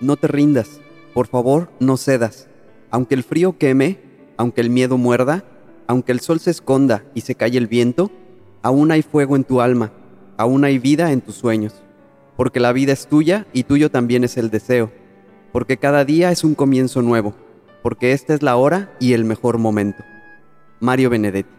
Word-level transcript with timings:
No 0.00 0.16
te 0.16 0.28
rindas, 0.28 0.80
por 1.12 1.26
favor, 1.26 1.70
no 1.80 1.96
cedas. 1.96 2.46
Aunque 2.90 3.16
el 3.16 3.24
frío 3.24 3.58
queme, 3.58 3.98
aunque 4.36 4.60
el 4.60 4.70
miedo 4.70 4.96
muerda, 4.96 5.44
aunque 5.88 6.12
el 6.12 6.20
sol 6.20 6.38
se 6.38 6.52
esconda 6.52 7.04
y 7.14 7.22
se 7.22 7.34
calle 7.34 7.58
el 7.58 7.66
viento, 7.66 8.12
aún 8.62 8.92
hay 8.92 9.02
fuego 9.02 9.34
en 9.34 9.42
tu 9.42 9.60
alma, 9.60 9.92
aún 10.36 10.64
hay 10.64 10.78
vida 10.78 11.10
en 11.10 11.20
tus 11.20 11.34
sueños. 11.34 11.74
Porque 12.36 12.60
la 12.60 12.72
vida 12.72 12.92
es 12.92 13.08
tuya 13.08 13.46
y 13.52 13.64
tuyo 13.64 13.90
también 13.90 14.22
es 14.22 14.36
el 14.36 14.50
deseo. 14.50 14.92
Porque 15.52 15.78
cada 15.78 16.04
día 16.04 16.30
es 16.30 16.44
un 16.44 16.54
comienzo 16.54 17.02
nuevo. 17.02 17.34
Porque 17.82 18.12
esta 18.12 18.34
es 18.34 18.42
la 18.42 18.54
hora 18.54 18.94
y 19.00 19.14
el 19.14 19.24
mejor 19.24 19.58
momento. 19.58 20.04
Mario 20.78 21.10
Benedetti. 21.10 21.50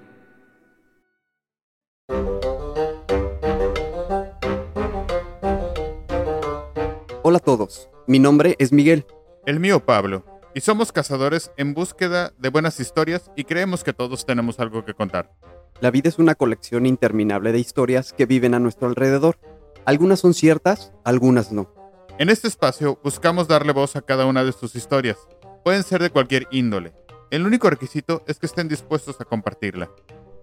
Hola 7.21 7.37
a 7.37 7.41
todos, 7.41 7.88
mi 8.09 8.17
nombre 8.17 8.55
es 8.57 8.73
Miguel. 8.73 9.05
El 9.45 9.59
mío 9.59 9.85
Pablo. 9.85 10.25
Y 10.55 10.61
somos 10.61 10.91
cazadores 10.91 11.51
en 11.57 11.75
búsqueda 11.75 12.33
de 12.39 12.49
buenas 12.49 12.79
historias 12.79 13.29
y 13.35 13.43
creemos 13.43 13.83
que 13.83 13.93
todos 13.93 14.25
tenemos 14.25 14.59
algo 14.59 14.83
que 14.83 14.95
contar. 14.95 15.31
La 15.79 15.91
vida 15.91 16.09
es 16.09 16.17
una 16.17 16.33
colección 16.33 16.87
interminable 16.87 17.51
de 17.51 17.59
historias 17.59 18.11
que 18.11 18.25
viven 18.25 18.55
a 18.55 18.59
nuestro 18.59 18.87
alrededor. 18.87 19.37
Algunas 19.85 20.21
son 20.21 20.33
ciertas, 20.33 20.91
algunas 21.03 21.51
no. 21.51 21.71
En 22.17 22.29
este 22.29 22.47
espacio 22.47 22.99
buscamos 23.03 23.47
darle 23.47 23.73
voz 23.73 23.95
a 23.95 24.01
cada 24.01 24.25
una 24.25 24.43
de 24.43 24.53
sus 24.53 24.75
historias. 24.75 25.19
Pueden 25.63 25.83
ser 25.83 26.01
de 26.01 26.09
cualquier 26.09 26.47
índole. 26.49 26.93
El 27.29 27.45
único 27.45 27.69
requisito 27.69 28.23
es 28.25 28.39
que 28.39 28.47
estén 28.47 28.69
dispuestos 28.69 29.21
a 29.21 29.25
compartirla. 29.25 29.91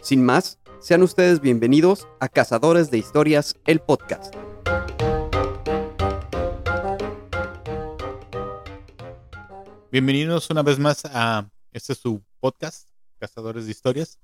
Sin 0.01 0.25
más, 0.25 0.61
sean 0.79 1.03
ustedes 1.03 1.41
bienvenidos 1.41 2.07
a 2.21 2.29
Cazadores 2.29 2.93
de 2.93 2.99
Historias, 2.99 3.57
el 3.67 3.81
podcast. 3.81 4.37
Bienvenidos 9.93 10.51
una 10.51 10.63
vez 10.63 10.81
más 10.81 11.05
a 11.05 11.49
este 11.71 11.93
es 11.93 12.01
su 12.01 12.21
podcast, 12.41 12.89
Cazadores 13.21 13.67
de 13.67 13.71
Historias. 13.71 14.19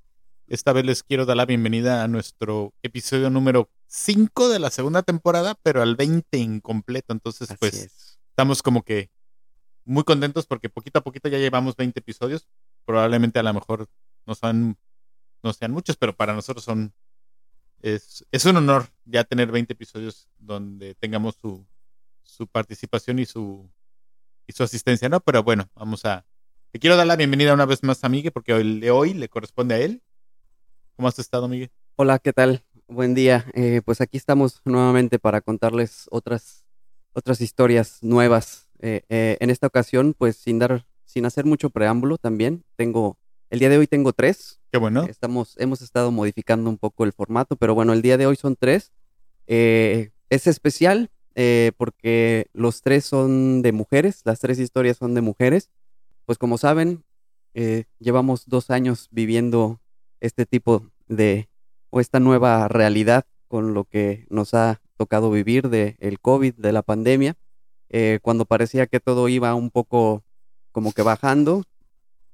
Esta 0.47 0.73
vez 0.73 0.83
les 0.83 1.03
quiero 1.03 1.25
dar 1.25 1.37
la 1.37 1.45
bienvenida 1.45 2.03
a 2.03 2.09
nuestro 2.09 2.73
episodio 2.83 3.29
número 3.29 3.69
5 3.87 4.49
de 4.49 4.59
la 4.59 4.69
segunda 4.69 5.03
temporada, 5.03 5.55
pero 5.63 5.81
al 5.81 5.95
20 5.95 6.37
incompleto. 6.37 7.13
Entonces, 7.13 7.49
Así 7.49 7.57
pues 7.59 7.73
es. 7.75 8.19
estamos 8.29 8.61
como 8.61 8.83
que 8.83 9.09
muy 9.85 10.03
contentos 10.03 10.45
porque 10.45 10.69
poquito 10.69 10.99
a 10.99 11.03
poquito 11.03 11.29
ya 11.29 11.37
llevamos 11.37 11.77
20 11.77 11.97
episodios. 11.97 12.45
Probablemente 12.85 13.39
a 13.39 13.43
lo 13.43 13.53
mejor 13.53 13.87
no 14.25 14.35
son 14.35 14.77
no 15.43 15.53
sean 15.53 15.71
muchos, 15.71 15.95
pero 15.95 16.13
para 16.13 16.33
nosotros 16.33 16.65
son 16.65 16.93
es, 17.81 18.25
es 18.31 18.43
un 18.45 18.57
honor 18.57 18.89
ya 19.05 19.23
tener 19.23 19.49
20 19.49 19.71
episodios 19.71 20.27
donde 20.39 20.95
tengamos 20.95 21.35
su, 21.35 21.65
su 22.21 22.47
participación 22.47 23.19
y 23.19 23.25
su 23.25 23.69
y 24.47 24.53
su 24.53 24.63
asistencia, 24.63 25.09
¿no? 25.09 25.19
Pero 25.19 25.43
bueno, 25.43 25.69
vamos 25.75 26.05
a 26.05 26.25
te 26.73 26.79
quiero 26.79 26.97
dar 26.97 27.05
la 27.05 27.15
bienvenida 27.15 27.53
una 27.53 27.67
vez 27.67 27.83
más 27.83 28.03
a 28.03 28.09
Miguel 28.09 28.31
porque 28.31 28.51
el 28.51 28.79
de 28.79 28.89
hoy 28.89 29.13
le 29.13 29.29
corresponde 29.29 29.75
a 29.75 29.77
él. 29.77 30.01
¿Cómo 30.95 31.07
has 31.07 31.19
estado, 31.19 31.47
Miguel? 31.47 31.69
Hola, 31.97 32.17
¿qué 32.17 32.33
tal? 32.33 32.63
Buen 32.87 33.13
día. 33.13 33.45
Eh, 33.53 33.83
pues 33.85 34.01
aquí 34.01 34.17
estamos 34.17 34.59
nuevamente 34.65 35.19
para 35.19 35.41
contarles 35.41 36.07
otras, 36.09 36.65
otras 37.13 37.41
historias 37.41 37.99
nuevas. 38.01 38.69
Eh, 38.79 39.03
eh, 39.09 39.37
en 39.39 39.51
esta 39.51 39.67
ocasión, 39.67 40.15
pues 40.17 40.35
sin 40.35 40.57
dar, 40.57 40.87
sin 41.05 41.27
hacer 41.27 41.45
mucho 41.45 41.69
preámbulo 41.69 42.17
también, 42.17 42.63
tengo, 42.75 43.19
el 43.51 43.59
día 43.59 43.69
de 43.69 43.77
hoy 43.77 43.85
tengo 43.85 44.11
tres. 44.11 44.59
Qué 44.71 44.79
bueno. 44.79 45.03
Estamos, 45.03 45.53
hemos 45.59 45.83
estado 45.83 46.11
modificando 46.11 46.71
un 46.71 46.79
poco 46.79 47.03
el 47.03 47.13
formato, 47.13 47.55
pero 47.55 47.75
bueno, 47.75 47.93
el 47.93 48.01
día 48.01 48.17
de 48.17 48.25
hoy 48.25 48.35
son 48.35 48.55
tres. 48.55 48.91
Eh, 49.45 50.09
es 50.31 50.47
especial 50.47 51.11
eh, 51.35 51.71
porque 51.77 52.47
los 52.53 52.81
tres 52.81 53.05
son 53.05 53.61
de 53.61 53.71
mujeres, 53.71 54.21
las 54.25 54.39
tres 54.39 54.59
historias 54.59 54.97
son 54.97 55.13
de 55.13 55.21
mujeres. 55.21 55.69
Pues 56.25 56.37
como 56.37 56.57
saben, 56.57 57.03
eh, 57.53 57.85
llevamos 57.99 58.45
dos 58.47 58.69
años 58.69 59.07
viviendo 59.11 59.79
este 60.19 60.45
tipo 60.45 60.89
de, 61.07 61.49
o 61.89 61.99
esta 61.99 62.19
nueva 62.19 62.67
realidad 62.67 63.25
con 63.47 63.73
lo 63.73 63.83
que 63.83 64.25
nos 64.29 64.53
ha 64.53 64.81
tocado 64.97 65.29
vivir 65.29 65.69
de 65.69 65.95
el 65.99 66.19
COVID, 66.19 66.55
de 66.55 66.71
la 66.71 66.81
pandemia, 66.81 67.35
eh, 67.89 68.19
cuando 68.21 68.45
parecía 68.45 68.87
que 68.87 68.99
todo 68.99 69.29
iba 69.29 69.53
un 69.53 69.69
poco 69.69 70.23
como 70.71 70.93
que 70.93 71.03
bajando, 71.03 71.63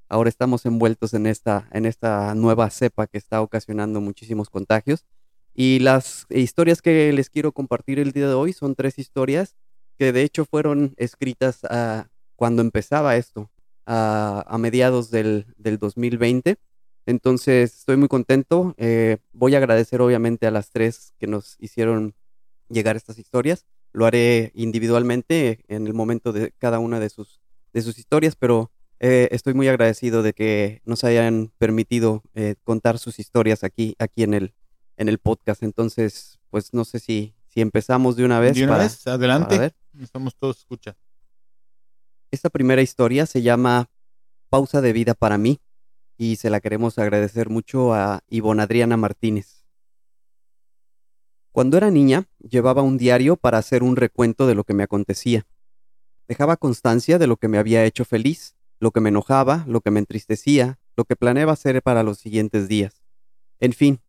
ahora 0.08 0.30
estamos 0.30 0.66
envueltos 0.66 1.14
en 1.14 1.26
esta, 1.26 1.68
en 1.72 1.86
esta 1.86 2.34
nueva 2.36 2.70
cepa 2.70 3.08
que 3.08 3.18
está 3.18 3.42
ocasionando 3.42 4.00
muchísimos 4.00 4.50
contagios. 4.50 5.06
Y 5.54 5.80
las 5.80 6.26
historias 6.30 6.82
que 6.82 7.12
les 7.14 7.30
quiero 7.30 7.52
compartir 7.52 8.00
el 8.00 8.12
día 8.12 8.28
de 8.28 8.34
hoy 8.34 8.54
son 8.54 8.76
tres 8.76 8.98
historias 9.00 9.56
que 9.98 10.14
de 10.14 10.24
hecho 10.24 10.46
fueron 10.46 10.94
escritas 10.98 11.60
ah, 11.70 12.08
cuando 12.38 12.62
empezaba 12.62 13.18
esto, 13.18 13.52
a, 13.86 14.46
a 14.48 14.58
mediados 14.58 15.12
del, 15.12 15.48
del 15.58 15.78
2020. 15.78 16.58
Entonces 17.06 17.76
estoy 17.76 17.98
muy 17.98 18.08
contento. 18.08 18.76
eh, 18.78 19.18
voy 19.34 19.56
a 19.56 19.58
agradecer 19.58 20.02
obviamente 20.02 20.48
a 20.48 20.52
las 20.52 20.72
tres 20.72 21.14
que 21.20 21.28
nos 21.28 21.56
hicieron 21.60 22.16
llegar 22.70 22.96
estas 22.96 23.18
historias. 23.20 23.66
Lo 23.94 24.06
haré 24.06 24.52
individualmente 24.54 25.66
en 25.68 25.88
el 25.88 25.94
momento 25.94 26.32
de 26.32 26.54
cada 26.60 26.80
una 26.80 27.00
de 27.00 27.10
sus, 27.10 27.42
de 27.74 27.82
sus 27.82 27.98
historias, 27.98 28.36
pero 28.36 28.72
eh, 29.00 29.28
estoy 29.32 29.54
muy 29.54 29.68
agradecido 29.68 30.22
de 30.24 30.34
que 30.34 30.82
nos 30.86 31.04
hayan 31.04 31.52
permitido 31.58 32.24
eh, 32.36 32.56
contar 32.64 33.00
sus 33.00 33.20
historias 33.20 33.64
aquí, 33.64 33.96
aquí 34.00 34.24
en 34.24 34.34
el, 34.36 34.54
en 35.00 35.10
el 35.10 35.18
podcast. 35.18 35.64
Entonces, 35.64 36.40
pues 36.52 36.74
no 36.74 36.86
sé 36.86 37.00
si, 37.00 37.34
si 37.48 37.62
empezamos 37.62 38.16
de 38.16 38.26
una 38.26 38.40
vez. 38.40 38.56
De 38.56 38.64
una 38.66 38.74
para- 38.74 38.84
vez, 38.84 39.08
adelante. 39.08 39.48
para 39.56 39.60
ver. 39.62 39.76
Estamos 40.00 40.36
todos 40.36 40.60
escucha. 40.60 40.96
Esta 42.32 42.50
primera 42.52 42.82
historia 42.84 43.26
se 43.26 43.42
llama 43.42 43.90
Pausa 44.50 44.82
de 44.82 44.94
vida 44.94 45.16
para 45.16 45.38
mí 45.40 45.60
y 46.18 46.36
se 46.36 46.50
la 46.52 46.60
queremos 46.60 47.00
agradecer 47.00 47.50
mucho 47.50 47.94
a 47.96 48.22
Ivonne 48.28 48.62
Adriana 48.62 48.98
Martínez. 48.98 49.66
Cuando 51.52 51.78
era 51.78 51.90
niña, 51.90 52.26
llevaba 52.40 52.82
un 52.84 52.98
diario 52.98 53.36
para 53.36 53.58
hacer 53.58 53.82
un 53.84 53.96
recuento 53.96 54.46
de 54.48 54.56
lo 54.56 54.64
que 54.64 54.74
me 54.74 54.84
acontecía. 54.84 55.48
Dejaba 56.28 56.58
constancia 56.58 57.18
de 57.18 57.26
lo 57.28 57.38
que 57.38 57.48
me 57.48 57.58
había 57.58 57.84
hecho 57.86 58.06
feliz, 58.06 58.56
lo 58.80 58.92
que 58.92 59.00
me 59.02 59.10
enojaba, 59.10 59.64
lo 59.68 59.82
que 59.82 59.90
me 59.92 60.00
entristecía, 60.00 60.80
lo 60.96 61.06
que 61.06 61.16
planeaba 61.16 61.54
hacer 61.54 61.82
para 61.82 62.04
los 62.04 62.20
siguientes 62.20 62.68
días. 62.68 63.02
En 63.60 63.74
fin, 63.74 64.00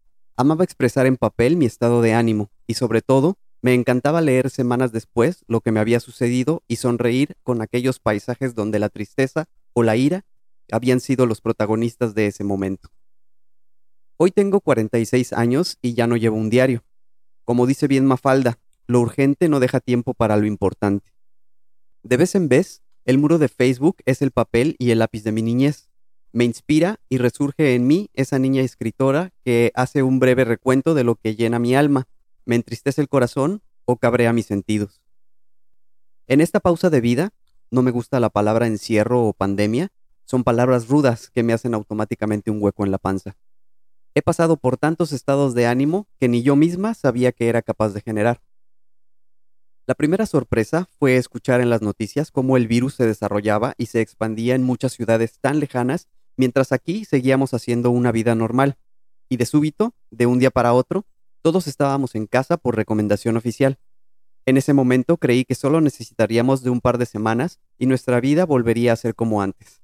amaba 0.40 0.64
expresar 0.64 1.04
en 1.04 1.18
papel 1.18 1.58
mi 1.58 1.66
estado 1.66 2.00
de 2.00 2.14
ánimo 2.14 2.50
y 2.66 2.72
sobre 2.74 3.02
todo 3.02 3.36
me 3.60 3.74
encantaba 3.74 4.22
leer 4.22 4.48
semanas 4.48 4.90
después 4.90 5.44
lo 5.48 5.60
que 5.60 5.70
me 5.70 5.80
había 5.80 6.00
sucedido 6.00 6.62
y 6.66 6.76
sonreír 6.76 7.36
con 7.42 7.60
aquellos 7.60 8.00
paisajes 8.00 8.54
donde 8.54 8.78
la 8.78 8.88
tristeza 8.88 9.50
o 9.74 9.82
la 9.82 9.96
ira 9.96 10.24
habían 10.72 11.00
sido 11.00 11.26
los 11.26 11.42
protagonistas 11.42 12.14
de 12.14 12.26
ese 12.26 12.42
momento. 12.42 12.88
Hoy 14.16 14.30
tengo 14.30 14.62
46 14.62 15.34
años 15.34 15.76
y 15.82 15.92
ya 15.92 16.06
no 16.06 16.16
llevo 16.16 16.38
un 16.38 16.48
diario. 16.48 16.84
Como 17.44 17.66
dice 17.66 17.86
bien 17.86 18.06
Mafalda, 18.06 18.58
lo 18.86 19.00
urgente 19.00 19.50
no 19.50 19.60
deja 19.60 19.80
tiempo 19.80 20.14
para 20.14 20.38
lo 20.38 20.46
importante. 20.46 21.12
De 22.02 22.16
vez 22.16 22.34
en 22.34 22.48
vez, 22.48 22.82
el 23.04 23.18
muro 23.18 23.36
de 23.36 23.48
Facebook 23.48 23.98
es 24.06 24.22
el 24.22 24.30
papel 24.30 24.74
y 24.78 24.90
el 24.90 25.00
lápiz 25.00 25.22
de 25.22 25.32
mi 25.32 25.42
niñez. 25.42 25.89
Me 26.32 26.44
inspira 26.44 27.00
y 27.08 27.18
resurge 27.18 27.74
en 27.74 27.86
mí 27.86 28.08
esa 28.14 28.38
niña 28.38 28.62
escritora 28.62 29.32
que 29.44 29.72
hace 29.74 30.02
un 30.02 30.20
breve 30.20 30.44
recuento 30.44 30.94
de 30.94 31.04
lo 31.04 31.16
que 31.16 31.34
llena 31.34 31.58
mi 31.58 31.74
alma, 31.74 32.06
me 32.44 32.54
entristece 32.56 33.00
el 33.00 33.08
corazón 33.08 33.62
o 33.84 33.96
cabrea 33.96 34.32
mis 34.32 34.46
sentidos. 34.46 35.02
En 36.28 36.41
esta 36.41 36.60
pausa 36.60 36.91
de 36.91 37.00
vida, 37.00 37.30
no 37.70 37.82
me 37.82 37.91
gusta 37.91 38.20
la 38.20 38.30
palabra 38.30 38.68
encierro 38.68 39.24
o 39.26 39.32
pandemia, 39.32 39.92
son 40.24 40.44
palabras 40.44 40.86
rudas 40.86 41.30
que 41.30 41.42
me 41.42 41.52
hacen 41.52 41.74
automáticamente 41.74 42.52
un 42.52 42.62
hueco 42.62 42.84
en 42.84 42.92
la 42.92 42.98
panza. 42.98 43.36
He 44.14 44.22
pasado 44.22 44.56
por 44.56 44.76
tantos 44.76 45.10
estados 45.10 45.54
de 45.54 45.66
ánimo 45.66 46.06
que 46.20 46.28
ni 46.28 46.42
yo 46.42 46.54
misma 46.54 46.94
sabía 46.94 47.32
que 47.32 47.48
era 47.48 47.62
capaz 47.62 47.91
de 47.91 48.00
generar. 48.00 48.41
La 49.86 49.94
primera 49.97 50.27
sorpresa 50.27 50.88
fue 51.00 51.16
escuchar 51.16 51.60
en 51.60 51.71
las 51.71 51.82
noticias 51.82 52.30
cómo 52.30 52.56
el 52.56 52.68
virus 52.68 52.94
se 52.94 53.06
desarrollaba 53.06 53.74
y 53.77 53.86
se 53.86 54.00
expandía 54.00 54.54
en 54.54 54.62
muchas 54.62 54.92
ciudades 54.92 55.41
tan 55.41 55.59
lejanas, 55.59 56.09
mientras 56.41 56.72
aquí 56.72 57.04
seguíamos 57.04 57.53
haciendo 57.53 57.91
una 57.91 58.13
vida 58.13 58.34
normal. 58.34 58.78
Y 59.28 59.37
de 59.37 59.45
súbito, 59.45 59.95
de 60.10 60.25
un 60.25 60.39
día 60.39 60.51
para 60.51 60.72
otro, 60.72 61.04
todos 61.42 61.66
estábamos 61.66 62.15
en 62.15 62.27
casa 62.27 62.57
por 62.57 62.77
recomendación 62.77 63.37
oficial. 63.37 63.78
En 64.47 64.57
ese 64.57 64.72
momento 64.72 65.19
creí 65.19 65.45
que 65.45 65.54
solo 65.54 65.83
necesitaríamos 65.83 66.63
de 66.63 66.71
un 66.71 66.81
par 66.81 66.97
de 66.97 67.04
semanas 67.04 67.60
y 67.78 67.84
nuestra 67.84 68.21
vida 68.21 68.47
volvería 68.47 68.95
a 68.95 68.97
ser 68.97 69.15
como 69.15 69.42
antes. 69.42 69.83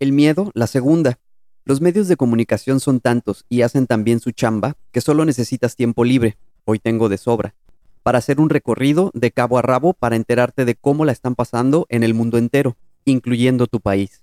El 0.00 0.12
miedo, 0.12 0.50
la 0.54 0.66
segunda. 0.66 1.20
Los 1.66 1.82
medios 1.82 2.08
de 2.08 2.16
comunicación 2.16 2.80
son 2.80 3.00
tantos 3.00 3.44
y 3.50 3.60
hacen 3.60 3.86
también 3.86 4.20
su 4.20 4.30
chamba 4.30 4.78
que 4.90 5.02
solo 5.02 5.26
necesitas 5.26 5.76
tiempo 5.76 6.02
libre, 6.02 6.38
hoy 6.64 6.78
tengo 6.78 7.10
de 7.10 7.18
sobra, 7.18 7.54
para 8.02 8.18
hacer 8.18 8.40
un 8.40 8.48
recorrido 8.48 9.10
de 9.12 9.30
cabo 9.30 9.58
a 9.58 9.62
rabo 9.62 9.92
para 9.92 10.16
enterarte 10.16 10.64
de 10.64 10.76
cómo 10.76 11.04
la 11.04 11.12
están 11.12 11.34
pasando 11.34 11.84
en 11.90 12.04
el 12.04 12.14
mundo 12.14 12.38
entero, 12.38 12.78
incluyendo 13.04 13.66
tu 13.66 13.80
país. 13.80 14.22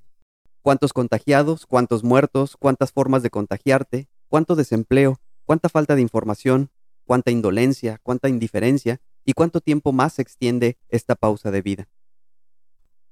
Cuántos 0.62 0.94
contagiados, 0.94 1.66
cuántos 1.66 2.04
muertos, 2.04 2.58
cuántas 2.58 2.92
formas 2.92 3.24
de 3.24 3.30
contagiarte, 3.30 4.10
cuánto 4.28 4.56
desempleo, 4.56 5.20
cuánta 5.46 5.70
falta 5.70 5.96
de 5.96 6.02
información, 6.02 6.70
cuánta 7.06 7.32
indolencia, 7.32 8.00
cuánta 8.04 8.30
indiferencia 8.30 9.02
y 9.26 9.34
cuánto 9.34 9.62
tiempo 9.62 9.92
más 9.94 10.14
se 10.14 10.22
extiende 10.22 10.78
esta 10.90 11.16
pausa 11.16 11.52
de 11.52 11.62
vida. 11.62 11.90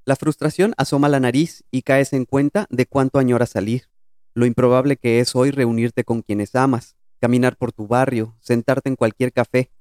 La 0.06 0.16
frustración 0.16 0.74
asoma 0.78 1.10
la 1.10 1.20
nariz 1.20 1.64
y 1.72 1.82
caes 1.82 2.14
en 2.14 2.26
cuenta 2.26 2.68
de 2.70 2.86
cuánto 2.86 3.20
añoras 3.20 3.50
salir, 3.50 3.90
lo 4.34 4.46
improbable 4.46 4.98
que 4.98 5.20
es 5.20 5.36
hoy 5.36 5.52
reunirte 5.52 6.04
con 6.04 6.22
quienes 6.22 6.56
amas, 6.56 6.96
caminar 7.20 7.58
por 7.58 7.72
tu 7.72 7.88
barrio, 7.88 8.38
sentarte 8.40 8.88
en 8.88 8.96
cualquier 8.96 9.34
café, 9.34 9.72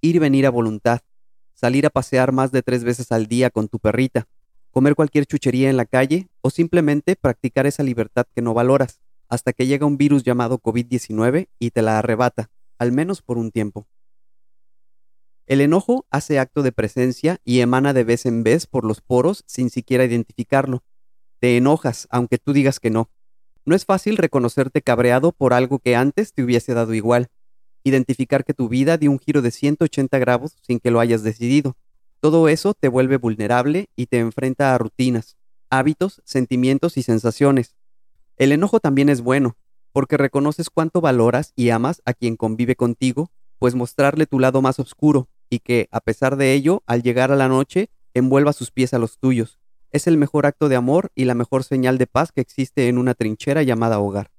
ir 0.00 0.16
y 0.16 0.18
venir 0.18 0.46
a 0.46 0.50
voluntad, 0.50 1.00
salir 1.52 1.86
a 1.86 1.90
pasear 1.90 2.32
más 2.32 2.50
de 2.52 2.62
tres 2.62 2.82
veces 2.82 3.12
al 3.12 3.26
día 3.26 3.50
con 3.50 3.68
tu 3.68 3.78
perrita, 3.78 4.26
comer 4.76 4.94
cualquier 4.94 5.24
chuchería 5.24 5.70
en 5.70 5.78
la 5.78 5.86
calle 5.86 6.28
o 6.42 6.50
simplemente 6.50 7.16
practicar 7.16 7.66
esa 7.66 7.82
libertad 7.82 8.26
que 8.34 8.42
no 8.42 8.52
valoras, 8.52 9.00
hasta 9.26 9.54
que 9.54 9.66
llega 9.66 9.86
un 9.86 9.96
virus 9.96 10.22
llamado 10.22 10.58
COVID-19 10.58 11.48
y 11.58 11.70
te 11.70 11.80
la 11.80 11.98
arrebata, 11.98 12.50
al 12.78 12.92
menos 12.92 13.22
por 13.22 13.38
un 13.38 13.50
tiempo. 13.50 13.88
El 15.46 15.62
enojo 15.62 16.04
hace 16.10 16.38
acto 16.38 16.62
de 16.62 16.72
presencia 16.72 17.40
y 17.42 17.60
emana 17.60 17.94
de 17.94 18.04
vez 18.04 18.26
en 18.26 18.42
vez 18.42 18.66
por 18.66 18.84
los 18.84 19.00
poros 19.00 19.44
sin 19.46 19.70
siquiera 19.70 20.04
identificarlo. 20.04 20.84
Te 21.40 21.56
enojas, 21.56 22.06
aunque 22.10 22.36
tú 22.36 22.52
digas 22.52 22.78
que 22.78 22.90
no. 22.90 23.08
No 23.64 23.74
es 23.74 23.86
fácil 23.86 24.18
reconocerte 24.18 24.82
cabreado 24.82 25.32
por 25.32 25.54
algo 25.54 25.78
que 25.78 25.96
antes 25.96 26.34
te 26.34 26.42
hubiese 26.42 26.74
dado 26.74 26.92
igual, 26.92 27.28
identificar 27.82 28.44
que 28.44 28.52
tu 28.52 28.68
vida 28.68 28.98
dio 28.98 29.10
un 29.10 29.20
giro 29.20 29.40
de 29.40 29.52
180 29.52 30.18
grados 30.18 30.58
sin 30.60 30.80
que 30.80 30.90
lo 30.90 31.00
hayas 31.00 31.22
decidido. 31.22 31.78
Todo 32.20 32.48
eso 32.48 32.74
te 32.74 32.88
vuelve 32.88 33.18
vulnerable 33.18 33.88
y 33.94 34.06
te 34.06 34.18
enfrenta 34.18 34.74
a 34.74 34.78
rutinas, 34.78 35.36
hábitos, 35.70 36.22
sentimientos 36.24 36.96
y 36.96 37.02
sensaciones. 37.02 37.76
El 38.36 38.52
enojo 38.52 38.80
también 38.80 39.08
es 39.08 39.20
bueno, 39.20 39.56
porque 39.92 40.16
reconoces 40.16 40.70
cuánto 40.70 41.00
valoras 41.00 41.52
y 41.56 41.70
amas 41.70 42.02
a 42.04 42.14
quien 42.14 42.36
convive 42.36 42.76
contigo, 42.76 43.30
pues 43.58 43.74
mostrarle 43.74 44.26
tu 44.26 44.38
lado 44.38 44.60
más 44.60 44.78
oscuro 44.78 45.28
y 45.48 45.60
que, 45.60 45.88
a 45.90 46.00
pesar 46.00 46.36
de 46.36 46.52
ello, 46.52 46.82
al 46.86 47.02
llegar 47.02 47.32
a 47.32 47.36
la 47.36 47.48
noche, 47.48 47.90
envuelva 48.14 48.52
sus 48.52 48.70
pies 48.70 48.94
a 48.94 48.98
los 48.98 49.18
tuyos. 49.18 49.58
Es 49.92 50.06
el 50.06 50.16
mejor 50.16 50.46
acto 50.46 50.68
de 50.68 50.76
amor 50.76 51.10
y 51.14 51.24
la 51.24 51.34
mejor 51.34 51.64
señal 51.64 51.96
de 51.98 52.06
paz 52.06 52.32
que 52.32 52.40
existe 52.40 52.88
en 52.88 52.98
una 52.98 53.14
trinchera 53.14 53.62
llamada 53.62 53.98
hogar. 53.98 54.32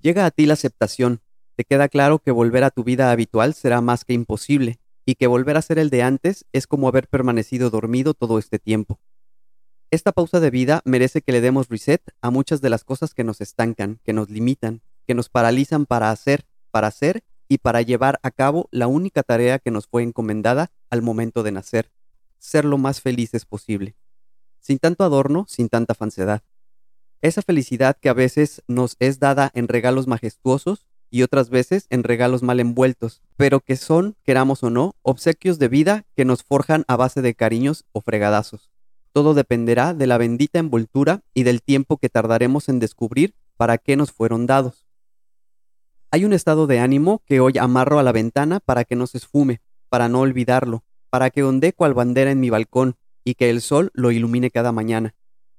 Llega 0.00 0.26
a 0.26 0.30
ti 0.30 0.46
la 0.46 0.54
aceptación, 0.54 1.22
te 1.56 1.64
queda 1.64 1.88
claro 1.88 2.18
que 2.18 2.30
volver 2.30 2.64
a 2.64 2.70
tu 2.70 2.84
vida 2.84 3.10
habitual 3.10 3.54
será 3.54 3.80
más 3.80 4.04
que 4.04 4.12
imposible, 4.12 4.78
y 5.04 5.16
que 5.16 5.26
volver 5.26 5.56
a 5.56 5.62
ser 5.62 5.78
el 5.78 5.90
de 5.90 6.02
antes 6.02 6.46
es 6.52 6.66
como 6.66 6.88
haber 6.88 7.08
permanecido 7.08 7.70
dormido 7.70 8.14
todo 8.14 8.38
este 8.38 8.58
tiempo. 8.58 9.00
Esta 9.90 10.12
pausa 10.12 10.40
de 10.40 10.50
vida 10.50 10.82
merece 10.84 11.22
que 11.22 11.32
le 11.32 11.40
demos 11.40 11.68
reset 11.68 12.02
a 12.20 12.30
muchas 12.30 12.60
de 12.60 12.70
las 12.70 12.84
cosas 12.84 13.14
que 13.14 13.24
nos 13.24 13.40
estancan, 13.40 14.00
que 14.02 14.12
nos 14.12 14.30
limitan, 14.30 14.82
que 15.06 15.14
nos 15.14 15.28
paralizan 15.28 15.86
para 15.86 16.10
hacer, 16.10 16.46
para 16.70 16.88
hacer 16.88 17.22
y 17.48 17.58
para 17.58 17.82
llevar 17.82 18.18
a 18.22 18.30
cabo 18.30 18.68
la 18.72 18.86
única 18.86 19.22
tarea 19.22 19.58
que 19.58 19.70
nos 19.70 19.86
fue 19.86 20.02
encomendada 20.02 20.72
al 20.90 21.02
momento 21.02 21.42
de 21.42 21.52
nacer, 21.52 21.92
ser 22.38 22.64
lo 22.64 22.78
más 22.78 23.00
felices 23.00 23.44
posible. 23.44 23.96
Sin 24.58 24.78
tanto 24.78 25.04
adorno, 25.04 25.44
sin 25.48 25.68
tanta 25.68 25.94
falsedad. 25.94 26.42
Esa 27.20 27.42
felicidad 27.42 27.96
que 28.00 28.08
a 28.08 28.14
veces 28.14 28.62
nos 28.66 28.96
es 28.98 29.18
dada 29.18 29.50
en 29.54 29.68
regalos 29.68 30.06
majestuosos 30.06 30.86
y 31.14 31.22
otras 31.22 31.48
veces 31.48 31.86
en 31.90 32.02
regalos 32.02 32.42
mal 32.42 32.58
envueltos, 32.58 33.22
pero 33.36 33.60
que 33.60 33.76
son, 33.76 34.16
queramos 34.24 34.64
o 34.64 34.70
no, 34.70 34.96
obsequios 35.02 35.60
de 35.60 35.68
vida 35.68 36.06
que 36.16 36.24
nos 36.24 36.42
forjan 36.42 36.84
a 36.88 36.96
base 36.96 37.22
de 37.22 37.36
cariños 37.36 37.84
o 37.92 38.00
fregadazos. 38.00 38.72
Todo 39.12 39.32
dependerá 39.32 39.94
de 39.94 40.08
la 40.08 40.18
bendita 40.18 40.58
envoltura 40.58 41.22
y 41.32 41.44
del 41.44 41.62
tiempo 41.62 41.98
que 41.98 42.08
tardaremos 42.08 42.68
en 42.68 42.80
descubrir 42.80 43.36
para 43.56 43.78
qué 43.78 43.94
nos 43.94 44.10
fueron 44.10 44.46
dados. 44.46 44.88
Hay 46.10 46.24
un 46.24 46.32
estado 46.32 46.66
de 46.66 46.80
ánimo 46.80 47.22
que 47.24 47.38
hoy 47.38 47.58
amarro 47.58 48.00
a 48.00 48.02
la 48.02 48.10
ventana 48.10 48.58
para 48.58 48.82
que 48.82 48.96
no 48.96 49.06
se 49.06 49.18
esfume, 49.18 49.60
para 49.88 50.08
no 50.08 50.18
olvidarlo, 50.18 50.82
para 51.10 51.30
que 51.30 51.44
ondee 51.44 51.74
cual 51.74 51.94
bandera 51.94 52.32
en 52.32 52.40
mi 52.40 52.50
balcón 52.50 52.96
y 53.22 53.34
que 53.34 53.50
el 53.50 53.60
sol 53.60 53.92
lo 53.94 54.10
ilumine 54.10 54.50
cada 54.50 54.72
mañana. 54.72 55.14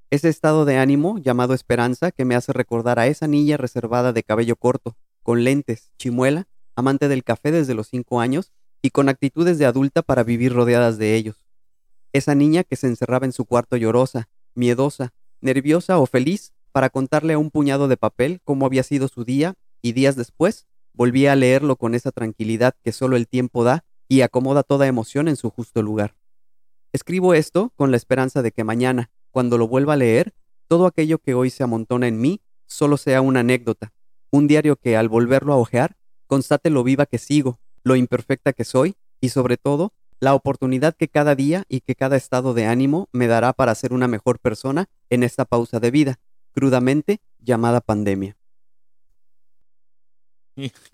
Ese 0.10 0.28
estado 0.28 0.66
de 0.66 0.80
ánimo 0.80 1.18
llamado 1.18 1.54
esperanza 1.54 2.12
que 2.12 2.26
me 2.26 2.36
hace 2.36 2.52
recordar 2.52 3.00
a 3.00 3.08
esa 3.08 3.28
niña 3.28 3.56
reservada 3.56 4.12
de 4.12 4.24
cabello 4.24 4.58
corto, 4.58 4.98
con 5.26 5.44
lentes, 5.44 5.92
chimuela, 5.98 6.48
amante 6.76 7.08
del 7.08 7.24
café 7.24 7.52
desde 7.52 7.74
los 7.74 7.88
cinco 7.88 8.22
años 8.22 8.52
y 8.84 8.92
con 8.92 9.10
actitudes 9.10 9.58
de 9.58 9.66
adulta 9.66 10.04
para 10.04 10.22
vivir 10.22 10.54
rodeadas 10.54 11.00
de 11.00 11.16
ellos. 11.16 11.48
Esa 12.14 12.36
niña 12.36 12.64
que 12.64 12.76
se 12.76 12.86
encerraba 12.86 13.26
en 13.26 13.32
su 13.32 13.46
cuarto 13.46 13.76
llorosa, 13.76 14.30
miedosa, 14.54 15.16
nerviosa 15.42 15.98
o 15.98 16.06
feliz 16.06 16.54
para 16.72 16.92
contarle 16.92 17.34
a 17.34 17.40
un 17.40 17.50
puñado 17.50 17.88
de 17.88 17.98
papel 17.98 18.40
cómo 18.44 18.68
había 18.68 18.84
sido 18.84 19.08
su 19.08 19.26
día 19.26 19.56
y 19.82 19.94
días 19.94 20.16
después 20.16 20.68
volvía 20.94 21.32
a 21.32 21.36
leerlo 21.36 21.76
con 21.76 21.96
esa 21.96 22.12
tranquilidad 22.12 22.76
que 22.84 22.92
solo 22.92 23.16
el 23.16 23.28
tiempo 23.28 23.64
da 23.64 23.84
y 24.08 24.22
acomoda 24.22 24.62
toda 24.62 24.86
emoción 24.86 25.28
en 25.28 25.38
su 25.38 25.50
justo 25.50 25.82
lugar. 25.82 26.16
Escribo 26.94 27.34
esto 27.34 27.74
con 27.76 27.90
la 27.90 27.98
esperanza 27.98 28.44
de 28.44 28.52
que 28.52 28.64
mañana, 28.64 29.10
cuando 29.32 29.58
lo 29.58 29.68
vuelva 29.68 29.94
a 29.94 29.98
leer, 29.98 30.36
todo 30.68 30.86
aquello 30.86 31.18
que 31.18 31.34
hoy 31.34 31.50
se 31.50 31.64
amontona 31.64 32.08
en 32.08 32.22
mí 32.22 32.42
solo 32.68 32.98
sea 32.98 33.22
una 33.22 33.40
anécdota, 33.40 33.95
un 34.36 34.48
diario 34.48 34.76
que 34.76 34.98
al 34.98 35.10
volverlo 35.10 35.54
a 35.54 35.58
hojear, 35.58 35.96
constate 36.28 36.70
lo 36.70 36.84
viva 36.84 37.06
que 37.06 37.18
sigo, 37.18 37.60
lo 37.84 37.96
imperfecta 37.96 38.54
que 38.54 38.66
soy 38.66 38.96
y 39.22 39.30
sobre 39.30 39.58
todo, 39.58 39.94
la 40.20 40.34
oportunidad 40.34 40.96
que 40.96 41.08
cada 41.08 41.36
día 41.36 41.64
y 41.70 41.82
que 41.82 41.96
cada 41.96 42.18
estado 42.18 42.54
de 42.54 42.66
ánimo 42.66 43.10
me 43.12 43.28
dará 43.28 43.54
para 43.54 43.76
ser 43.76 43.94
una 43.94 44.08
mejor 44.08 44.40
persona 44.40 44.88
en 45.10 45.24
esta 45.24 45.46
pausa 45.46 45.80
de 45.80 45.92
vida, 45.92 46.20
crudamente 46.52 47.22
llamada 47.40 47.82
pandemia. 47.82 48.38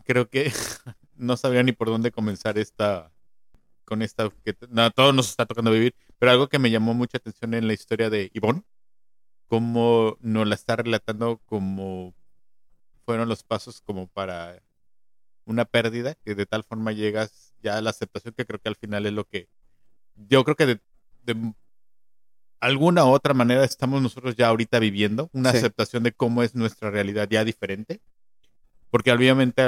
Creo 0.05 0.29
que 0.29 0.51
no 1.15 1.38
sabía 1.38 1.63
ni 1.63 1.71
por 1.71 1.88
dónde 1.88 2.11
comenzar 2.11 2.57
esta 2.57 3.11
con 3.85 4.01
esta 4.01 4.31
que 4.45 4.53
todo 4.53 5.11
nos 5.11 5.29
está 5.29 5.45
tocando 5.45 5.71
vivir, 5.71 5.95
pero 6.17 6.31
algo 6.31 6.47
que 6.47 6.59
me 6.59 6.71
llamó 6.71 6.93
mucha 6.93 7.17
atención 7.17 7.53
en 7.53 7.67
la 7.67 7.73
historia 7.73 8.09
de 8.09 8.31
Ivonne, 8.33 8.63
cómo 9.47 10.17
nos 10.21 10.47
la 10.47 10.55
está 10.55 10.77
relatando 10.77 11.41
como 11.45 12.13
fueron 13.06 13.30
los 13.30 13.44
pasos 13.44 13.81
como 13.81 14.07
para 14.07 14.62
una 15.45 15.65
pérdida, 15.65 16.15
que 16.15 16.36
de 16.36 16.45
tal 16.45 16.63
forma 16.63 16.92
llegas 16.92 17.53
ya 17.62 17.77
a 17.77 17.81
la 17.81 17.89
aceptación, 17.89 18.33
que 18.36 18.45
creo 18.45 18.59
que 18.59 18.69
al 18.69 18.75
final 18.75 19.06
es 19.06 19.13
lo 19.13 19.25
que 19.25 19.50
yo 20.15 20.44
creo 20.44 20.56
que 20.56 20.65
de, 20.65 21.53
alguna 22.59 23.06
u 23.06 23.09
otra 23.09 23.33
manera 23.33 23.63
estamos 23.63 24.01
nosotros 24.01 24.36
ya 24.36 24.48
ahorita 24.48 24.80
viviendo, 24.80 25.30
una 25.33 25.50
aceptación 25.50 26.03
de 26.03 26.12
cómo 26.12 26.44
es 26.44 26.56
nuestra 26.56 26.92
realidad 26.92 27.27
ya 27.30 27.44
diferente, 27.44 28.01
porque 28.89 29.12
obviamente 29.12 29.63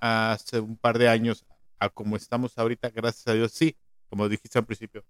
hace 0.00 0.60
un 0.60 0.76
par 0.76 0.98
de 0.98 1.08
años 1.08 1.44
a 1.78 1.88
como 1.88 2.16
estamos 2.16 2.56
ahorita, 2.58 2.90
gracias 2.90 3.26
a 3.26 3.34
Dios, 3.34 3.52
sí, 3.52 3.76
como 4.08 4.28
dijiste 4.28 4.58
al 4.58 4.66
principio, 4.66 5.04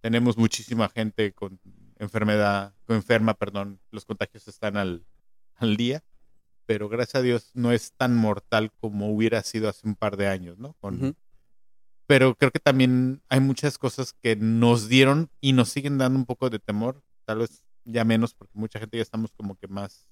tenemos 0.00 0.36
muchísima 0.36 0.88
gente 0.88 1.32
con 1.32 1.58
enfermedad, 1.98 2.74
con 2.84 2.96
enferma, 2.96 3.34
perdón, 3.34 3.80
los 3.90 4.04
contagios 4.04 4.46
están 4.48 4.76
al, 4.76 5.06
al 5.56 5.76
día, 5.76 6.02
pero 6.66 6.88
gracias 6.88 7.16
a 7.16 7.22
Dios 7.22 7.50
no 7.54 7.72
es 7.72 7.92
tan 7.92 8.16
mortal 8.16 8.70
como 8.80 9.12
hubiera 9.12 9.42
sido 9.42 9.68
hace 9.68 9.86
un 9.86 9.94
par 9.94 10.16
de 10.16 10.28
años, 10.28 10.58
¿no? 10.58 10.76
Pero 12.06 12.34
creo 12.34 12.50
que 12.50 12.58
también 12.58 13.22
hay 13.28 13.40
muchas 13.40 13.78
cosas 13.78 14.12
que 14.12 14.36
nos 14.36 14.88
dieron 14.88 15.30
y 15.40 15.52
nos 15.52 15.70
siguen 15.70 15.98
dando 15.98 16.18
un 16.18 16.26
poco 16.26 16.50
de 16.50 16.58
temor, 16.58 17.02
tal 17.24 17.38
vez 17.38 17.64
ya 17.84 18.04
menos 18.04 18.34
porque 18.34 18.52
mucha 18.54 18.78
gente 18.78 18.96
ya 18.96 19.02
estamos 19.02 19.32
como 19.32 19.56
que 19.56 19.68
más 19.68 20.08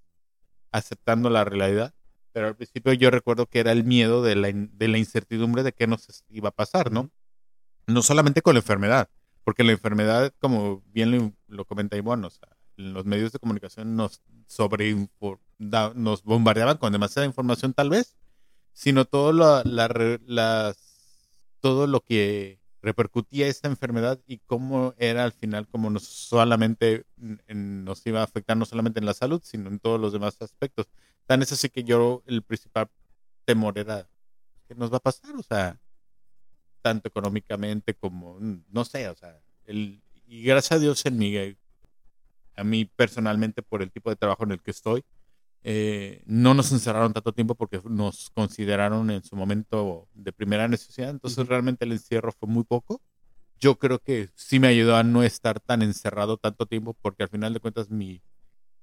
aceptando 0.73 1.31
la 1.31 1.45
realidad, 1.45 1.95
pero 2.33 2.49
al 2.49 2.57
principio 2.57 2.93
yo 2.93 3.11
recuerdo 3.11 3.47
que 3.47 3.61
era 3.61 3.73
el 3.73 3.85
miedo 3.85 4.23
de 4.23 4.37
la, 4.37 4.51
de 4.53 4.89
la 4.89 4.99
incertidumbre 4.99 5.63
de 5.63 5.73
qué 5.73 5.87
nos 5.87 6.25
iba 6.29 6.51
a 6.51 6.55
pasar, 6.55 6.93
¿no? 6.93 7.11
No 7.87 8.03
solamente 8.03 8.43
con 8.43 8.55
la 8.55 8.61
enfermedad, 8.61 9.11
porque 9.45 9.65
la 9.65 9.73
enfermedad, 9.73 10.33
como 10.39 10.83
bien 10.87 11.11
lo, 11.11 11.33
lo 11.49 11.65
comenta 11.65 11.97
Ivonne, 11.97 12.27
o 12.27 12.31
sea, 12.31 12.57
los 12.77 13.05
medios 13.05 13.33
de 13.33 13.39
comunicación 13.39 13.97
nos 13.97 14.23
sobre 14.51 14.97
nos 15.95 16.25
bombardeaban 16.25 16.77
con 16.77 16.93
demasiada 16.93 17.25
información 17.25 17.73
tal 17.73 17.89
vez, 17.89 18.17
sino 18.73 19.05
todo 19.05 19.33
lo, 19.33 19.63
las, 19.63 20.77
todo 21.61 21.87
lo 21.87 22.01
que 22.01 22.59
repercutía 22.83 23.47
esta 23.47 23.69
enfermedad 23.69 24.21
y 24.27 24.39
cómo 24.39 24.93
era 24.99 25.23
al 25.23 25.33
final 25.33 25.69
como 25.69 25.89
nos 25.89 26.03
solamente 26.03 27.05
nos 27.47 28.05
iba 28.07 28.23
a 28.23 28.25
afectar 28.25 28.57
no 28.57 28.65
solamente 28.65 28.99
en 28.99 29.07
la 29.07 29.15
salud, 29.15 29.41
sino 29.45 29.69
en 29.69 29.79
todos 29.79 30.01
los 30.01 30.13
demás 30.13 30.37
aspectos. 30.43 30.89
Tan 31.27 31.43
es 31.43 31.53
así 31.53 31.69
que 31.69 31.85
yo 31.85 32.25
el 32.27 32.43
principal 32.43 32.89
temor 33.45 33.79
era 33.79 34.11
que 34.67 34.75
nos 34.75 34.93
va 34.93 34.97
a 34.97 35.01
pasar, 35.01 35.37
o 35.37 35.45
sea, 35.45 35.79
tanto 36.83 37.07
económicamente 37.07 37.95
como 37.95 38.37
no 38.41 38.85
sé, 38.85 39.09
o 39.09 39.15
sea, 39.15 39.41
el 39.67 40.03
y 40.27 40.43
gracias 40.43 40.73
a 40.73 40.79
Dios 40.81 41.07
en 41.07 41.19
mi 41.19 41.57
a 42.57 42.65
mí 42.65 42.85
personalmente 42.85 43.63
por 43.63 43.83
el 43.83 43.91
tipo 43.91 44.11
de 44.11 44.17
trabajo 44.17 44.45
en 44.45 44.53
el 44.53 44.63
que 44.63 44.71
estoy, 44.71 45.05
eh, 45.63 46.23
no 46.27 46.55
nos 46.55 46.73
encerraron 46.73 47.13
tanto 47.13 47.33
tiempo 47.33 47.55
porque 47.55 47.81
nos 47.85 48.31
consideraron 48.31 49.11
en 49.11 49.23
su 49.23 49.37
momento 49.37 50.09
de 50.15 50.33
primera 50.33 50.69
necesidad, 50.69 51.11
entonces 51.11 51.47
realmente 51.47 51.85
el 51.85 51.93
encierro 51.93 52.33
fue 52.33 52.49
muy 52.49 52.65
poco. 52.65 53.01
Yo 53.59 53.79
creo 53.79 53.99
que 53.99 54.31
sí 54.35 54.59
me 54.59 54.69
ayudó 54.69 54.97
a 54.97 55.03
no 55.03 55.23
estar 55.23 55.61
tan 55.61 55.83
encerrado 55.83 56.39
tanto 56.39 56.67
tiempo 56.67 56.97
porque 57.03 57.25
al 57.25 57.29
final 57.29 57.53
de 57.53 57.61
cuentas 57.61 57.91
mi, 57.91 58.23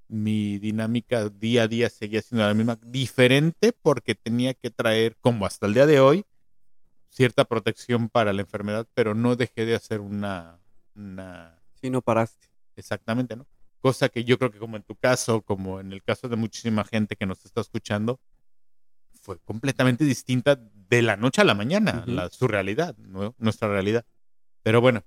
mi 0.08 0.60
dinámica 0.60 1.30
día 1.30 1.64
a 1.64 1.68
día 1.68 1.90
seguía 1.90 2.22
siendo 2.22 2.46
la 2.46 2.54
misma, 2.54 2.78
diferente 2.84 3.74
porque 3.74 4.16
tenía 4.16 4.54
que 4.54 4.70
traer, 4.70 5.18
como 5.22 5.46
hasta 5.48 5.66
el 5.66 5.74
día 5.74 5.88
de 5.88 6.00
hoy, 6.00 6.26
cierta 7.10 7.46
protección 7.46 8.10
para 8.10 8.34
la 8.34 8.42
enfermedad, 8.42 8.88
pero 8.94 9.16
no 9.16 9.36
dejé 9.36 9.66
de 9.66 9.76
hacer 9.76 10.02
una, 10.02 10.60
una 10.96 11.58
Sí, 11.82 11.90
no 11.90 12.02
paraste. 12.02 12.48
Exactamente, 12.76 13.36
¿no? 13.36 13.46
Cosa 13.88 14.10
que 14.10 14.26
yo 14.26 14.38
creo 14.38 14.52
que 14.52 14.60
como 14.60 14.76
en 14.76 14.84
tu 14.84 14.98
caso, 14.98 15.42
como 15.44 15.80
en 15.80 15.94
el 15.94 16.04
caso 16.04 16.28
de 16.28 16.36
muchísima 16.36 16.84
gente 16.84 17.16
que 17.16 17.26
nos 17.26 17.46
está 17.46 17.62
escuchando, 17.62 18.20
fue 19.22 19.40
completamente 19.40 20.04
distinta 20.04 20.58
de 20.58 21.02
la 21.02 21.16
noche 21.16 21.40
a 21.40 21.46
la 21.46 21.54
mañana, 21.54 22.02
Ujú. 22.04 22.12
la, 22.12 22.30
su 22.30 22.50
realidad, 22.50 22.98
¿no? 22.98 23.34
nuestra 23.38 23.70
realidad. 23.70 24.06
Pero 24.62 24.82
bueno, 24.82 25.06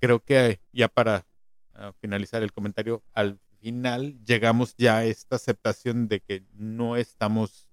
creo 0.00 0.20
que 0.22 0.60
ya 0.70 0.86
para 0.86 1.26
ah, 1.74 1.92
finalizar 2.00 2.44
el 2.44 2.52
comentario, 2.52 3.02
al 3.12 3.40
final 3.58 4.24
llegamos 4.24 4.76
ya 4.76 4.98
a 4.98 5.04
esta 5.04 5.34
aceptación 5.34 6.06
de 6.06 6.20
que 6.20 6.44
no 6.52 6.96
estamos 6.96 7.68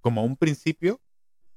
como 0.00 0.22
a 0.22 0.24
un 0.24 0.38
principio, 0.38 1.02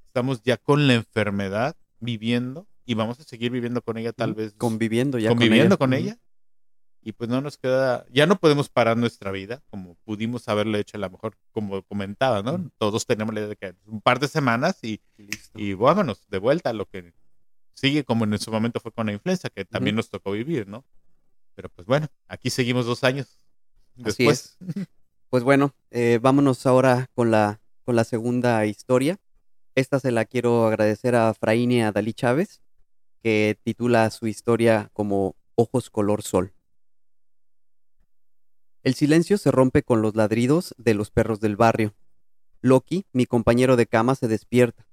estamos 0.07 0.41
ya 0.41 0.57
con 0.57 0.87
la 0.87 0.95
enfermedad 0.95 1.77
viviendo 2.01 2.67
y 2.85 2.95
vamos 2.95 3.17
a 3.21 3.23
seguir 3.23 3.49
viviendo 3.51 3.81
con 3.81 3.97
ella 3.97 4.11
tal 4.11 4.33
vez 4.33 4.55
Conviviendo 4.57 5.19
ya 5.19 5.29
conviviendo 5.29 5.77
con 5.77 5.93
Ujú. 5.93 6.01
ella. 6.01 6.19
Y 7.07 7.13
pues 7.13 7.29
no 7.29 7.39
nos 7.39 7.57
queda, 7.57 8.05
ya 8.11 8.25
no 8.25 8.37
podemos 8.37 8.67
parar 8.67 8.97
nuestra 8.97 9.31
vida 9.31 9.63
como 9.69 9.95
pudimos 10.03 10.49
haberlo 10.49 10.77
hecho 10.77 10.97
a 10.97 10.99
lo 10.99 11.09
mejor, 11.09 11.37
como 11.53 11.81
comentaba, 11.83 12.43
¿no? 12.43 12.69
Todos 12.77 13.05
tenemos 13.05 13.33
la 13.33 13.39
idea 13.39 13.47
de 13.47 13.55
que 13.55 13.75
un 13.85 14.01
par 14.01 14.19
de 14.19 14.27
semanas 14.27 14.83
y, 14.83 14.99
Listo. 15.15 15.57
y 15.57 15.73
vámonos, 15.73 16.27
de 16.27 16.37
vuelta 16.37 16.71
a 16.71 16.73
lo 16.73 16.85
que 16.85 17.13
sigue 17.73 18.03
como 18.03 18.25
en 18.25 18.37
su 18.39 18.51
momento 18.51 18.81
fue 18.81 18.91
con 18.91 19.05
la 19.05 19.13
influenza, 19.13 19.49
que 19.49 19.63
también 19.63 19.95
nos 19.95 20.09
tocó 20.09 20.33
vivir, 20.33 20.67
¿no? 20.67 20.83
Pero 21.55 21.69
pues 21.69 21.87
bueno, 21.87 22.07
aquí 22.27 22.49
seguimos 22.49 22.85
dos 22.85 23.05
años 23.05 23.39
Así 24.03 24.25
después. 24.25 24.57
Pues 25.29 25.43
bueno, 25.43 25.73
eh, 25.91 26.19
vámonos 26.21 26.65
ahora 26.65 27.09
con 27.13 27.31
la, 27.31 27.61
con 27.85 27.95
la 27.95 28.03
segunda 28.03 28.65
historia. 28.65 29.17
Esta 29.75 30.01
se 30.01 30.11
la 30.11 30.25
quiero 30.25 30.67
agradecer 30.67 31.15
a 31.15 31.33
Fraine 31.33 31.85
Adalí 31.85 32.13
Chávez, 32.13 32.61
que 33.23 33.57
titula 33.63 34.09
su 34.09 34.27
historia 34.27 34.89
como 34.91 35.37
Ojos 35.55 35.89
color 35.89 36.21
sol. 36.21 36.53
El 38.83 38.93
silencio 38.93 39.37
se 39.37 39.51
rompe 39.51 39.83
con 39.83 40.01
los 40.01 40.15
ladridos 40.15 40.73
de 40.77 40.93
los 40.93 41.11
perros 41.11 41.39
del 41.39 41.55
barrio. 41.55 41.93
Loki, 42.61 43.05
mi 43.11 43.25
compañero 43.25 43.75
de 43.75 43.87
cama, 43.87 44.15
se 44.15 44.27
despierta. 44.27 44.87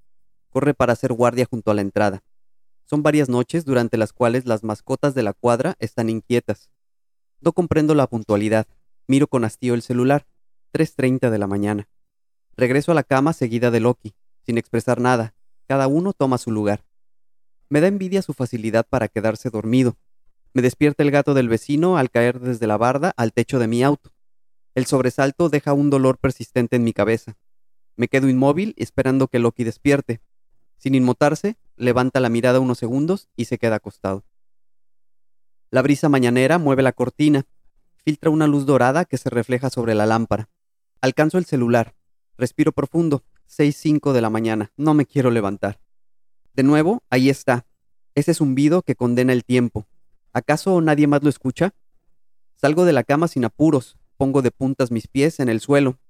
Corre 0.50 0.74
para 0.74 0.92
hacer 0.92 1.12
guardia 1.12 1.46
junto 1.48 1.70
a 1.70 1.74
la 1.74 1.80
entrada. 1.80 2.22
Son 2.86 3.02
varias 3.02 3.28
noches 3.28 3.64
durante 3.64 3.96
las 3.96 4.12
cuales 4.12 4.46
las 4.46 4.62
mascotas 4.62 5.14
de 5.14 5.22
la 5.22 5.32
cuadra 5.32 5.76
están 5.78 6.10
inquietas. 6.10 6.70
No 7.40 7.52
comprendo 7.52 7.94
la 7.94 8.06
puntualidad. 8.06 8.66
Miro 9.06 9.26
con 9.26 9.44
hastío 9.44 9.74
el 9.74 9.82
celular. 9.82 10.26
3.30 10.72 11.30
de 11.30 11.38
la 11.38 11.46
mañana. 11.46 11.88
Regreso 12.56 12.92
a 12.92 12.94
la 12.94 13.02
cama 13.02 13.32
seguida 13.32 13.70
de 13.70 13.80
Loki, 13.80 14.14
sin 14.44 14.58
expresar 14.58 15.00
nada. 15.00 15.34
Cada 15.66 15.88
uno 15.88 16.12
toma 16.12 16.38
su 16.38 16.50
lugar. 16.50 16.84
Me 17.68 17.80
da 17.80 17.88
envidia 17.88 18.22
su 18.22 18.32
facilidad 18.32 18.86
para 18.88 19.08
quedarse 19.08 19.50
dormido. 19.50 19.96
Me 20.54 20.62
despierta 20.62 21.02
el 21.02 21.10
gato 21.10 21.34
del 21.34 21.48
vecino 21.48 21.98
al 21.98 22.10
caer 22.10 22.38
desde 22.38 22.68
la 22.68 22.76
barda 22.76 23.12
al 23.16 23.32
techo 23.32 23.58
de 23.58 23.66
mi 23.66 23.82
auto. 23.82 24.12
El 24.76 24.86
sobresalto 24.86 25.48
deja 25.48 25.72
un 25.72 25.90
dolor 25.90 26.18
persistente 26.18 26.76
en 26.76 26.84
mi 26.84 26.92
cabeza. 26.92 27.36
Me 27.96 28.06
quedo 28.06 28.28
inmóvil 28.28 28.72
esperando 28.76 29.26
que 29.26 29.40
Loki 29.40 29.64
despierte. 29.64 30.20
Sin 30.78 30.94
inmutarse, 30.94 31.56
levanta 31.76 32.20
la 32.20 32.28
mirada 32.28 32.60
unos 32.60 32.78
segundos 32.78 33.28
y 33.34 33.46
se 33.46 33.58
queda 33.58 33.76
acostado. 33.76 34.24
La 35.72 35.82
brisa 35.82 36.08
mañanera 36.08 36.58
mueve 36.58 36.82
la 36.82 36.92
cortina, 36.92 37.46
filtra 37.96 38.30
una 38.30 38.46
luz 38.46 38.64
dorada 38.64 39.04
que 39.06 39.18
se 39.18 39.30
refleja 39.30 39.70
sobre 39.70 39.96
la 39.96 40.06
lámpara. 40.06 40.50
Alcanzo 41.00 41.38
el 41.38 41.46
celular. 41.46 41.96
Respiro 42.38 42.70
profundo. 42.70 43.24
6.05 43.48 44.12
de 44.12 44.20
la 44.20 44.30
mañana. 44.30 44.72
No 44.76 44.94
me 44.94 45.04
quiero 45.04 45.32
levantar. 45.32 45.80
De 46.54 46.62
nuevo, 46.62 47.02
ahí 47.10 47.28
está. 47.28 47.66
Ese 48.14 48.34
zumbido 48.34 48.82
que 48.82 48.94
condena 48.94 49.32
el 49.32 49.44
tiempo. 49.44 49.86
¿Acaso 50.34 50.80
nadie 50.80 51.06
más 51.06 51.22
lo 51.22 51.28
escucha? 51.28 51.74
Salgo 52.56 52.84
de 52.84 52.92
la 52.92 53.04
cama 53.04 53.28
sin 53.28 53.44
apuros. 53.44 53.96
Pongo 54.16 54.42
de 54.42 54.50
puntas 54.50 54.90
mis 54.90 55.06
pies 55.06 55.38
en 55.38 55.48
el 55.48 55.60
suelo. 55.60 56.00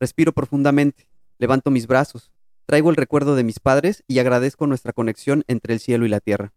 Respiro 0.00 0.32
profundamente. 0.32 1.06
Levanto 1.38 1.70
mis 1.70 1.86
brazos. 1.86 2.32
Traigo 2.64 2.88
el 2.88 2.96
recuerdo 2.96 3.36
de 3.36 3.44
mis 3.44 3.60
padres 3.60 4.02
y 4.08 4.20
agradezco 4.20 4.66
nuestra 4.66 4.94
conexión 4.94 5.44
entre 5.48 5.74
el 5.74 5.80
cielo 5.80 6.06
y 6.06 6.08
la 6.08 6.20
tierra. 6.20 6.54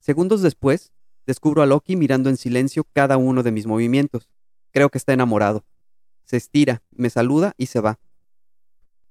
Segundos 0.00 0.42
después, 0.42 0.92
descubro 1.26 1.62
a 1.62 1.66
Loki 1.66 1.94
mirando 1.94 2.28
en 2.28 2.36
silencio 2.36 2.84
cada 2.92 3.18
uno 3.18 3.44
de 3.44 3.52
mis 3.52 3.66
movimientos. 3.66 4.28
Creo 4.72 4.88
que 4.88 4.98
está 4.98 5.12
enamorado. 5.12 5.64
Se 6.24 6.36
estira, 6.36 6.82
me 6.90 7.08
saluda 7.08 7.54
y 7.56 7.66
se 7.66 7.80
va. 7.80 8.00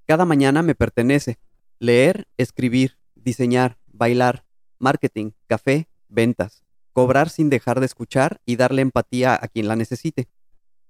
Cada 0.05 0.25
mañana 0.25 0.63
me 0.63 0.75
pertenece. 0.75 1.39
Leer, 1.79 2.27
escribir, 2.35 2.97
diseñar, 3.15 3.77
bailar, 3.87 4.45
marketing, 4.79 5.31
café, 5.47 5.87
ventas, 6.09 6.66
cobrar 6.97 7.29
sin 7.29 7.51
dejar 7.51 7.79
de 7.79 7.85
escuchar 7.85 8.41
y 8.43 8.55
darle 8.55 8.81
empatía 8.81 9.37
a 9.39 9.47
quien 9.47 9.67
la 9.67 9.75
necesite. 9.75 10.29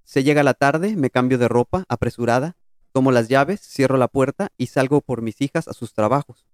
Se 0.05 0.23
llega 0.23 0.41
la 0.41 0.53
tarde, 0.53 0.95
me 0.95 1.09
cambio 1.09 1.37
de 1.37 1.49
ropa, 1.49 1.83
apresurada, 1.89 2.55
tomo 2.93 3.11
las 3.11 3.27
llaves, 3.27 3.59
cierro 3.59 3.97
la 3.97 4.07
puerta 4.07 4.47
y 4.55 4.67
salgo 4.67 5.01
por 5.01 5.21
mis 5.21 5.41
hijas 5.41 5.67
a 5.67 5.73
sus 5.73 5.93
trabajos. 5.93 6.47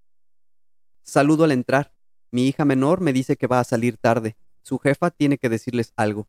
Saludo 1.03 1.43
al 1.43 1.51
entrar. 1.51 1.93
Mi 2.31 2.47
hija 2.47 2.65
menor 2.65 2.99
me 2.99 3.13
dice 3.13 3.37
que 3.37 3.45
va 3.45 3.59
a 3.59 3.63
salir 3.63 3.97
tarde. 3.97 4.37
Su 4.63 4.79
jefa 4.79 5.11
tiene 5.11 5.37
que 5.37 5.49
decirles 5.49 5.93
algo. 5.97 6.27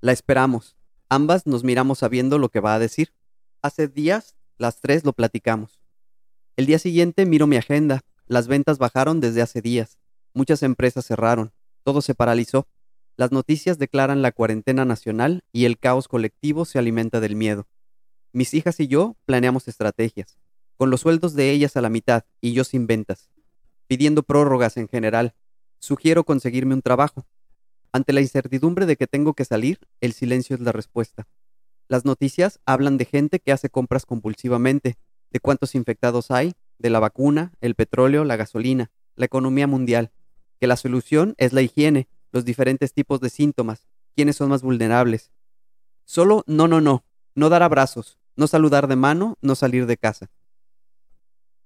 La 0.00 0.10
esperamos. 0.10 0.76
Ambas 1.08 1.46
nos 1.46 1.62
miramos 1.62 2.00
sabiendo 2.00 2.38
lo 2.38 2.48
que 2.48 2.58
va 2.58 2.74
a 2.74 2.80
decir. 2.80 3.14
Hace 3.62 3.86
días, 3.86 4.34
las 4.58 4.80
tres 4.80 5.04
lo 5.04 5.12
platicamos. 5.12 5.78
El 6.56 6.66
día 6.66 6.80
siguiente 6.80 7.24
miro 7.24 7.46
mi 7.46 7.54
agenda. 7.54 8.00
Las 8.26 8.48
ventas 8.48 8.78
bajaron 8.78 9.20
desde 9.20 9.42
hace 9.42 9.60
días. 9.60 10.00
Muchas 10.32 10.64
empresas 10.64 11.06
cerraron. 11.06 11.52
Todo 11.84 12.00
se 12.00 12.14
paralizó. 12.14 12.66
Las 13.16 13.30
noticias 13.30 13.78
declaran 13.78 14.22
la 14.22 14.32
cuarentena 14.32 14.84
nacional 14.84 15.44
y 15.52 15.66
el 15.66 15.78
caos 15.78 16.08
colectivo 16.08 16.64
se 16.64 16.78
alimenta 16.78 17.20
del 17.20 17.36
miedo. 17.36 17.68
Mis 18.32 18.54
hijas 18.54 18.80
y 18.80 18.88
yo 18.88 19.16
planeamos 19.26 19.68
estrategias, 19.68 20.38
con 20.76 20.90
los 20.90 21.02
sueldos 21.02 21.34
de 21.34 21.50
ellas 21.50 21.76
a 21.76 21.80
la 21.80 21.90
mitad 21.90 22.24
y 22.40 22.54
yo 22.54 22.64
sin 22.64 22.88
ventas, 22.88 23.30
pidiendo 23.86 24.24
prórrogas 24.24 24.76
en 24.76 24.88
general. 24.88 25.34
Sugiero 25.78 26.24
conseguirme 26.24 26.74
un 26.74 26.82
trabajo. 26.82 27.26
Ante 27.92 28.12
la 28.12 28.22
incertidumbre 28.22 28.86
de 28.86 28.96
que 28.96 29.06
tengo 29.06 29.34
que 29.34 29.44
salir, 29.44 29.78
el 30.00 30.14
silencio 30.14 30.56
es 30.56 30.60
la 30.60 30.72
respuesta. 30.72 31.28
Las 31.86 32.04
noticias 32.04 32.58
hablan 32.64 32.96
de 32.96 33.04
gente 33.04 33.38
que 33.38 33.52
hace 33.52 33.68
compras 33.68 34.06
compulsivamente, 34.06 34.96
de 35.30 35.40
cuántos 35.40 35.74
infectados 35.74 36.30
hay, 36.30 36.54
de 36.78 36.90
la 36.90 36.98
vacuna, 36.98 37.52
el 37.60 37.74
petróleo, 37.74 38.24
la 38.24 38.36
gasolina, 38.36 38.90
la 39.14 39.26
economía 39.26 39.66
mundial, 39.66 40.10
que 40.64 40.68
la 40.68 40.78
solución 40.78 41.34
es 41.36 41.52
la 41.52 41.60
higiene, 41.60 42.08
los 42.32 42.46
diferentes 42.46 42.94
tipos 42.94 43.20
de 43.20 43.28
síntomas, 43.28 43.86
quiénes 44.16 44.36
son 44.36 44.48
más 44.48 44.62
vulnerables. 44.62 45.30
Solo 46.06 46.42
no, 46.46 46.68
no, 46.68 46.80
no, 46.80 47.04
no 47.34 47.50
dar 47.50 47.62
abrazos, 47.62 48.18
no 48.34 48.46
saludar 48.46 48.88
de 48.88 48.96
mano, 48.96 49.36
no 49.42 49.56
salir 49.56 49.84
de 49.84 49.98
casa. 49.98 50.30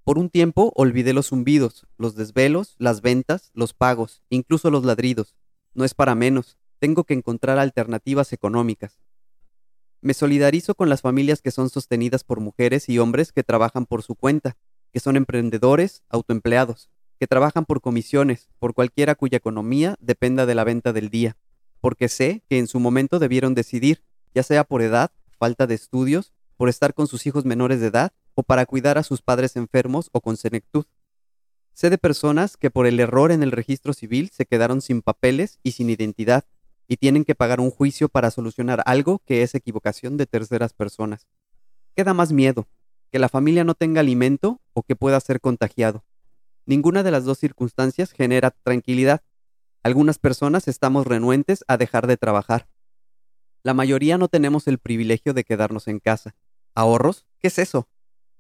Por 0.03 0.19
un 0.19 0.31
tiempo 0.31 0.73
olvidé 0.75 1.13
los 1.13 1.29
zumbidos, 1.29 1.87
los 1.97 2.17
desvelos, 2.17 2.75
las 2.79 3.01
ventas, 3.01 3.53
los 3.55 3.73
pagos, 3.73 4.25
incluso 4.31 4.69
los 4.69 4.85
ladridos. 4.85 5.37
No 5.75 5.85
es 5.85 5.95
para 5.95 6.17
menos, 6.17 6.59
tengo 6.81 7.05
que 7.05 7.15
encontrar 7.15 7.61
alternativas 7.61 8.33
económicas. 8.33 8.99
Me 10.01 10.13
solidarizo 10.13 10.75
con 10.75 10.89
las 10.89 11.03
familias 11.03 11.41
que 11.41 11.53
son 11.53 11.71
sostenidas 11.71 12.25
por 12.25 12.41
mujeres 12.41 12.89
y 12.89 12.99
hombres 12.99 13.31
que 13.31 13.45
trabajan 13.45 13.87
por 13.87 14.03
su 14.03 14.17
cuenta, 14.17 14.57
que 14.93 14.99
son 14.99 15.15
emprendedores, 15.15 16.03
autoempleados, 16.09 16.91
que 17.19 17.27
trabajan 17.27 17.65
por 17.65 17.81
comisiones, 17.81 18.49
por 18.59 18.75
cualquiera 18.75 19.15
cuya 19.15 19.39
economía 19.39 19.97
dependa 20.01 20.47
de 20.47 20.55
la 20.55 20.65
venta 20.65 20.93
del 20.93 21.11
día, 21.11 21.37
porque 21.81 22.09
sé 22.09 22.43
que 22.49 22.59
en 22.59 22.67
su 22.67 22.81
momento 22.81 23.19
debieron 23.19 23.55
decidir, 23.55 24.03
ya 24.35 24.43
sea 24.43 24.65
por 24.65 24.83
edad, 24.83 25.11
falta 25.39 25.67
de 25.67 25.75
estudios, 25.75 26.33
por 26.57 26.69
estar 26.69 26.95
con 26.95 27.07
sus 27.07 27.27
hijos 27.27 27.45
menores 27.45 27.81
de 27.81 27.87
edad 27.87 28.13
o 28.35 28.43
para 28.43 28.67
cuidar 28.67 28.99
a 28.99 29.03
sus 29.03 29.23
padres 29.23 29.57
enfermos 29.57 30.11
o 30.13 30.21
con 30.21 30.37
senectud. 30.37 30.87
Sé 31.73 31.91
de 31.91 31.99
personas 31.99 32.57
que 32.57 32.71
por 32.71 32.87
el 32.87 32.99
error 32.99 33.31
en 33.31 33.43
el 33.43 33.53
registro 33.53 33.93
civil 33.93 34.31
se 34.33 34.47
quedaron 34.47 34.81
sin 34.81 35.01
papeles 35.01 35.61
y 35.63 35.73
sin 35.73 35.91
identidad 35.91 36.45
y 36.89 36.97
tienen 36.97 37.25
que 37.25 37.35
pagar 37.35 37.61
un 37.61 37.71
juicio 37.71 38.09
para 38.09 38.31
solucionar 38.31 38.83
algo 38.87 39.21
que 39.25 39.43
es 39.43 39.55
equivocación 39.55 40.17
de 40.17 40.27
terceras 40.27 40.73
personas. 40.73 41.29
Queda 41.95 42.15
más 42.15 42.33
miedo, 42.33 42.67
que 43.13 43.19
la 43.19 43.29
familia 43.29 43.63
no 43.63 43.75
tenga 43.75 44.01
alimento 44.01 44.61
o 44.73 44.83
que 44.83 44.97
pueda 44.97 45.21
ser 45.21 45.41
contagiado. 45.41 46.05
Ninguna 46.69 47.03
de 47.03 47.11
las 47.11 47.25
dos 47.25 47.39
circunstancias 47.39 48.13
genera 48.13 48.51
tranquilidad. 48.51 49.23
Algunas 49.83 50.19
personas 50.19 50.69
estamos 50.69 51.07
renuentes 51.07 51.65
a 51.67 51.79
dejar 51.79 52.07
de 52.07 52.19
trabajar. 52.19 52.69
La 53.63 53.73
mayoría 53.73 54.19
no 54.19 54.29
tenemos 54.29 54.69
el 54.69 54.77
privilegio 54.79 55.33
de 55.33 55.45
quedarnos 55.45 55.89
en 55.89 55.99
casa. 55.99 56.35
¿Ahorros? 56.75 57.25
¿Qué 57.39 57.49
es 57.49 57.59
eso? 57.59 57.89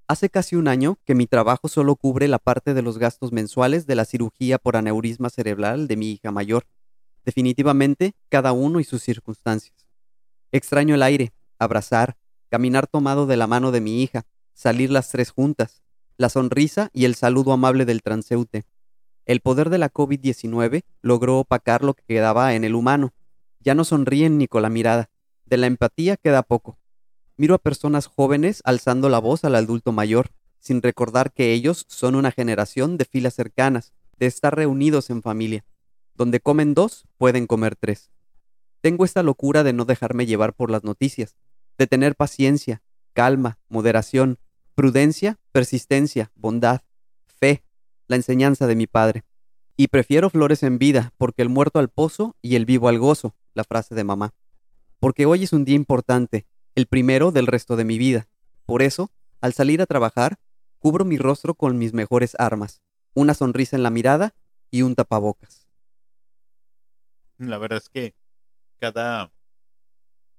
Hace 0.08 0.28
casi 0.28 0.56
un 0.56 0.68
año 0.68 0.98
que 1.06 1.14
mi 1.14 1.26
trabajo 1.26 1.68
solo 1.68 1.96
cubre 1.96 2.28
la 2.28 2.38
parte 2.38 2.74
de 2.74 2.82
los 2.82 2.98
gastos 2.98 3.32
mensuales 3.32 3.86
de 3.86 3.94
la 3.94 4.04
cirugía 4.04 4.58
por 4.58 4.76
aneurisma 4.76 5.30
cerebral 5.30 5.88
de 5.88 5.96
mi 5.96 6.12
hija 6.12 6.30
mayor. 6.30 6.66
Definitivamente, 7.24 8.14
cada 8.28 8.52
uno 8.52 8.78
y 8.78 8.84
sus 8.84 9.02
circunstancias. 9.02 9.88
Extraño 10.52 10.94
el 10.94 11.02
aire, 11.02 11.32
abrazar, 11.58 12.18
caminar 12.50 12.88
tomado 12.88 13.26
de 13.26 13.38
la 13.38 13.46
mano 13.46 13.72
de 13.72 13.80
mi 13.80 14.02
hija, 14.02 14.26
salir 14.52 14.90
las 14.90 15.08
tres 15.08 15.30
juntas, 15.30 15.82
la 16.18 16.28
sonrisa 16.28 16.90
y 16.92 17.04
el 17.04 17.14
saludo 17.14 17.52
amable 17.52 17.84
del 17.84 18.02
transeúnte. 18.02 18.64
El 19.24 19.40
poder 19.40 19.70
de 19.70 19.78
la 19.78 19.90
COVID-19 19.90 20.82
logró 21.00 21.38
opacar 21.38 21.84
lo 21.84 21.94
que 21.94 22.02
quedaba 22.02 22.54
en 22.54 22.64
el 22.64 22.74
humano. 22.74 23.14
Ya 23.60 23.74
no 23.74 23.84
sonríen 23.84 24.36
ni 24.36 24.48
con 24.48 24.62
la 24.62 24.68
mirada. 24.68 25.10
De 25.46 25.56
la 25.56 25.68
empatía 25.68 26.16
queda 26.16 26.42
poco. 26.42 26.78
Miro 27.36 27.54
a 27.54 27.58
personas 27.58 28.06
jóvenes 28.06 28.62
alzando 28.64 29.08
la 29.08 29.20
voz 29.20 29.44
al 29.44 29.54
adulto 29.54 29.92
mayor, 29.92 30.30
sin 30.58 30.82
recordar 30.82 31.32
que 31.32 31.52
ellos 31.52 31.86
son 31.88 32.16
una 32.16 32.32
generación 32.32 32.98
de 32.98 33.04
filas 33.04 33.34
cercanas, 33.34 33.92
de 34.18 34.26
estar 34.26 34.56
reunidos 34.56 35.10
en 35.10 35.22
familia. 35.22 35.64
Donde 36.14 36.40
comen 36.40 36.74
dos, 36.74 37.04
pueden 37.16 37.46
comer 37.46 37.76
tres. 37.76 38.10
Tengo 38.80 39.04
esta 39.04 39.22
locura 39.22 39.62
de 39.62 39.72
no 39.72 39.84
dejarme 39.84 40.26
llevar 40.26 40.52
por 40.52 40.70
las 40.72 40.82
noticias, 40.82 41.36
de 41.78 41.86
tener 41.86 42.16
paciencia, 42.16 42.82
calma, 43.12 43.60
moderación, 43.68 44.38
prudencia, 44.78 45.40
persistencia, 45.50 46.30
bondad, 46.36 46.82
fe, 47.26 47.64
la 48.06 48.14
enseñanza 48.14 48.68
de 48.68 48.76
mi 48.76 48.86
padre. 48.86 49.24
Y 49.76 49.88
prefiero 49.88 50.30
flores 50.30 50.62
en 50.62 50.78
vida, 50.78 51.12
porque 51.18 51.42
el 51.42 51.48
muerto 51.48 51.80
al 51.80 51.88
pozo 51.88 52.36
y 52.42 52.54
el 52.54 52.64
vivo 52.64 52.88
al 52.88 53.00
gozo, 53.00 53.34
la 53.54 53.64
frase 53.64 53.96
de 53.96 54.04
mamá. 54.04 54.34
Porque 55.00 55.26
hoy 55.26 55.42
es 55.42 55.52
un 55.52 55.64
día 55.64 55.74
importante, 55.74 56.46
el 56.76 56.86
primero 56.86 57.32
del 57.32 57.48
resto 57.48 57.74
de 57.74 57.84
mi 57.84 57.98
vida. 57.98 58.28
Por 58.66 58.82
eso, 58.82 59.10
al 59.40 59.52
salir 59.52 59.82
a 59.82 59.86
trabajar, 59.86 60.38
cubro 60.78 61.04
mi 61.04 61.18
rostro 61.18 61.56
con 61.56 61.76
mis 61.76 61.92
mejores 61.92 62.36
armas, 62.38 62.80
una 63.14 63.34
sonrisa 63.34 63.74
en 63.74 63.82
la 63.82 63.90
mirada 63.90 64.36
y 64.70 64.82
un 64.82 64.94
tapabocas. 64.94 65.66
La 67.38 67.58
verdad 67.58 67.78
es 67.78 67.88
que 67.88 68.14
cada 68.78 69.32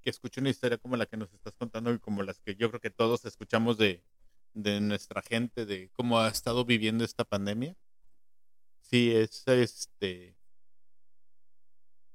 que 0.02 0.10
escucho 0.10 0.40
una 0.40 0.50
historia 0.50 0.78
como 0.78 0.96
la 0.96 1.08
que 1.08 1.18
nos 1.18 1.34
estás 1.34 1.58
contando 1.58 1.94
y 1.94 2.00
como 2.00 2.24
las 2.24 2.40
que 2.40 2.56
yo 2.56 2.70
creo 2.70 2.80
que 2.80 2.90
todos 2.90 3.26
escuchamos 3.26 3.78
de, 3.78 4.02
de 4.54 4.82
nuestra 4.82 5.22
gente, 5.22 5.66
de 5.66 5.90
cómo 5.94 6.20
ha 6.20 6.28
estado 6.30 6.66
viviendo 6.66 7.04
esta 7.04 7.26
pandemia, 7.26 7.76
sí, 8.82 9.12
es 9.12 9.44
este... 9.48 10.36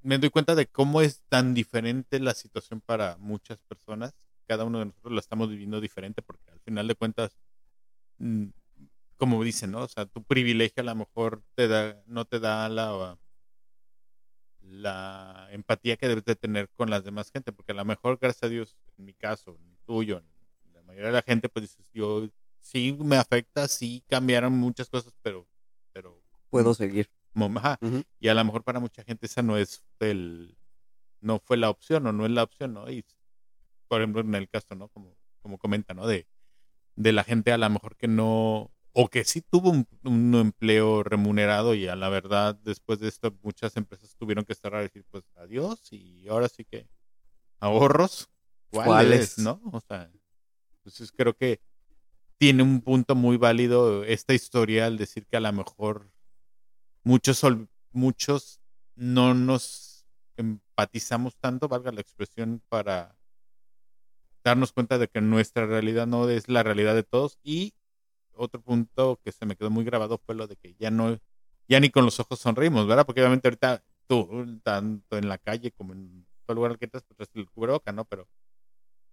Me 0.02 0.18
doy 0.18 0.30
cuenta 0.30 0.54
de 0.54 0.66
cómo 0.66 1.00
es 1.00 1.22
tan 1.28 1.54
diferente 1.54 2.20
la 2.20 2.34
situación 2.34 2.82
para 2.82 3.16
muchas 3.18 3.58
personas. 3.62 4.14
Cada 4.46 4.64
uno 4.64 4.80
de 4.80 4.86
nosotros 4.86 5.14
la 5.14 5.20
estamos 5.20 5.48
viviendo 5.48 5.80
diferente 5.80 6.20
porque 6.20 6.50
al 6.50 6.60
final 6.60 6.86
de 6.88 6.94
cuentas, 6.94 7.38
mm, 8.18 8.48
como 9.16 9.42
dicen, 9.42 9.70
¿no? 9.70 9.82
O 9.84 9.88
sea, 9.88 10.06
tu 10.06 10.22
privilegio 10.24 10.82
a 10.82 10.84
lo 10.86 10.94
mejor 10.94 11.42
te 11.54 11.68
da, 11.68 12.02
no 12.06 12.26
te 12.26 12.38
da 12.40 12.68
la, 12.68 13.18
la 14.60 15.48
empatía 15.50 15.96
que 15.96 16.08
debes 16.08 16.24
de 16.24 16.36
tener 16.36 16.68
con 16.70 16.90
las 16.90 17.04
demás 17.04 17.30
gente, 17.30 17.52
porque 17.52 17.72
a 17.72 17.76
lo 17.76 17.84
mejor, 17.84 18.18
gracias 18.20 18.44
a 18.44 18.48
Dios, 18.48 18.76
en 18.98 19.04
mi 19.04 19.14
caso, 19.14 19.56
en 19.58 19.70
el 19.70 19.78
tuyo, 19.86 20.18
en 20.18 20.33
mayoría 20.94 21.08
de 21.08 21.12
la 21.12 21.22
gente, 21.22 21.48
pues 21.48 21.64
dices, 21.64 21.90
yo 21.92 22.28
sí 22.60 22.96
me 23.00 23.16
afecta, 23.16 23.68
sí 23.68 24.04
cambiaron 24.08 24.52
muchas 24.52 24.88
cosas, 24.88 25.12
pero... 25.22 25.46
pero 25.92 26.22
Puedo 26.50 26.74
seguir. 26.74 27.10
Ajá. 27.56 27.78
Y 28.20 28.28
a 28.28 28.34
lo 28.34 28.44
mejor 28.44 28.62
para 28.62 28.80
mucha 28.80 29.02
gente 29.02 29.26
esa 29.26 29.42
no 29.42 29.58
es 29.58 29.84
el... 30.00 30.56
No 31.20 31.40
fue 31.40 31.56
la 31.56 31.70
opción 31.70 32.06
o 32.06 32.12
no 32.12 32.26
es 32.26 32.32
la 32.32 32.42
opción, 32.42 32.74
¿no? 32.74 32.90
Y, 32.90 33.04
por 33.88 34.00
ejemplo, 34.00 34.20
en 34.20 34.34
el 34.34 34.48
caso, 34.48 34.74
¿no? 34.74 34.88
Como, 34.88 35.16
como 35.40 35.58
comenta, 35.58 35.94
¿no? 35.94 36.06
De, 36.06 36.28
de 36.96 37.12
la 37.12 37.24
gente 37.24 37.50
a 37.50 37.58
lo 37.58 37.68
mejor 37.70 37.96
que 37.96 38.08
no 38.08 38.70
o 38.92 39.08
que 39.08 39.24
sí 39.24 39.40
tuvo 39.40 39.70
un, 39.70 40.34
empleo 40.34 41.02
remunerado 41.02 41.74
y 41.74 41.88
a 41.88 41.96
la 41.96 42.08
verdad 42.08 42.54
después 42.62 43.00
de 43.00 43.08
esto 43.08 43.36
muchas 43.42 43.76
empresas 43.76 44.14
tuvieron 44.16 44.44
que 44.44 44.54
cerrar 44.54 44.82
y 44.82 44.84
decir 44.84 45.04
pues 45.10 45.24
adiós 45.34 45.92
y 45.92 46.28
ahora 46.28 46.48
sí 46.48 46.64
que 46.64 46.88
ahorros 47.58 48.30
cuáles, 48.70 49.38
¿no? 49.38 49.60
O 49.72 49.80
sea, 49.80 50.10
entonces 50.84 51.12
creo 51.12 51.34
que 51.34 51.60
tiene 52.38 52.62
un 52.62 52.82
punto 52.82 53.14
muy 53.14 53.38
válido 53.38 54.04
esta 54.04 54.34
historia 54.34 54.86
al 54.86 54.98
decir 54.98 55.26
que 55.26 55.38
a 55.38 55.40
lo 55.40 55.52
mejor 55.52 56.10
muchos 57.02 57.42
muchos 57.92 58.60
no 58.96 59.32
nos 59.32 60.04
empatizamos 60.36 61.36
tanto, 61.36 61.68
valga 61.68 61.92
la 61.92 62.02
expresión, 62.02 62.62
para 62.68 63.16
darnos 64.44 64.72
cuenta 64.72 64.98
de 64.98 65.08
que 65.08 65.20
nuestra 65.22 65.64
realidad 65.66 66.06
no 66.06 66.28
es 66.28 66.48
la 66.48 66.62
realidad 66.62 66.94
de 66.94 67.02
todos 67.02 67.38
y 67.42 67.74
otro 68.32 68.60
punto 68.60 69.18
que 69.24 69.32
se 69.32 69.46
me 69.46 69.56
quedó 69.56 69.70
muy 69.70 69.84
grabado 69.84 70.18
fue 70.18 70.34
lo 70.34 70.46
de 70.46 70.56
que 70.56 70.74
ya 70.74 70.90
no, 70.90 71.18
ya 71.68 71.80
ni 71.80 71.88
con 71.88 72.04
los 72.04 72.20
ojos 72.20 72.40
sonrimos, 72.40 72.86
¿verdad? 72.86 73.06
Porque 73.06 73.20
obviamente 73.22 73.48
ahorita 73.48 73.82
tú, 74.06 74.60
tanto 74.62 75.16
en 75.16 75.28
la 75.28 75.38
calle 75.38 75.70
como 75.72 75.94
en 75.94 76.26
todo 76.44 76.56
lugar 76.56 76.72
al 76.72 76.78
que 76.78 76.86
estás, 76.86 77.04
pues 77.16 77.30
el 77.34 77.50
cubreboca, 77.50 77.92
¿no? 77.92 78.04
Pero, 78.04 78.28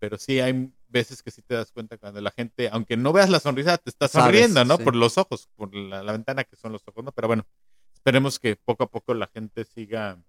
pero 0.01 0.17
sí 0.17 0.39
hay 0.39 0.73
veces 0.87 1.21
que 1.21 1.29
sí 1.29 1.43
te 1.43 1.53
das 1.53 1.71
cuenta 1.71 1.95
cuando 1.95 2.19
la 2.21 2.31
gente, 2.31 2.69
aunque 2.71 2.97
no 2.97 3.13
veas 3.13 3.29
la 3.29 3.39
sonrisa, 3.39 3.77
te 3.77 3.91
está 3.91 4.07
sonriendo, 4.07 4.65
¿no? 4.65 4.79
Por 4.79 4.95
los 4.95 5.19
ojos, 5.19 5.47
por 5.55 5.75
la, 5.75 6.01
ventana 6.11 6.43
que 6.43 6.55
son 6.55 6.71
los 6.71 6.81
ojos, 6.87 7.05
¿no? 7.05 7.11
Pero 7.11 7.27
bueno, 7.27 7.45
esperemos 7.93 8.39
que 8.39 8.55
poco 8.55 8.85
a 8.85 8.89
poco 8.89 9.13
la 9.13 9.27
gente 9.27 9.63
siga, 9.63 10.19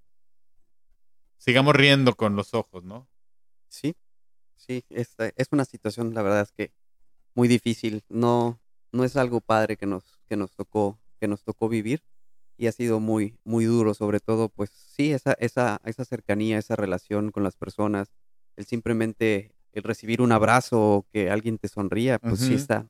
sigamos 1.39 1.75
riendo 1.75 2.15
con 2.17 2.37
los 2.37 2.53
ojos, 2.53 2.85
¿no? 2.85 3.09
Sí, 3.69 3.97
sí, 4.57 4.85
es, 4.91 5.17
es 5.19 5.49
una 5.53 5.65
situación, 5.65 6.13
la 6.13 6.21
verdad 6.21 6.43
es 6.43 6.53
que 6.53 6.71
muy 7.35 7.49
difícil. 7.49 8.05
No, 8.11 8.61
no 8.93 9.05
es 9.05 9.17
algo 9.17 9.41
padre 9.41 9.79
que 9.79 9.87
nos, 9.87 10.21
que 10.29 10.37
nos 10.37 10.55
tocó, 10.55 11.01
que 11.19 11.29
nos 11.29 11.45
tocó 11.45 11.71
vivir 11.71 12.05
y 12.59 12.67
ha 12.67 12.73
sido 12.73 13.01
muy, 13.01 13.39
muy 13.43 13.65
duro, 13.65 13.95
sobre 13.95 14.21
todo, 14.21 14.51
pues 14.51 14.69
sí, 14.69 15.15
esa, 15.15 15.33
esa, 15.39 15.81
esa 15.87 16.05
cercanía, 16.05 16.59
esa 16.59 16.77
relación 16.77 17.31
con 17.31 17.43
las 17.43 17.57
personas, 17.57 18.13
el 18.57 18.67
simplemente 18.67 19.55
el 19.73 19.83
recibir 19.83 20.21
un 20.21 20.33
abrazo 20.33 20.81
o 20.81 21.07
que 21.13 21.31
alguien 21.31 21.59
te 21.59 21.69
sonría, 21.69 22.19
pues 22.19 22.41
sí 22.41 22.55
está, 22.55 22.89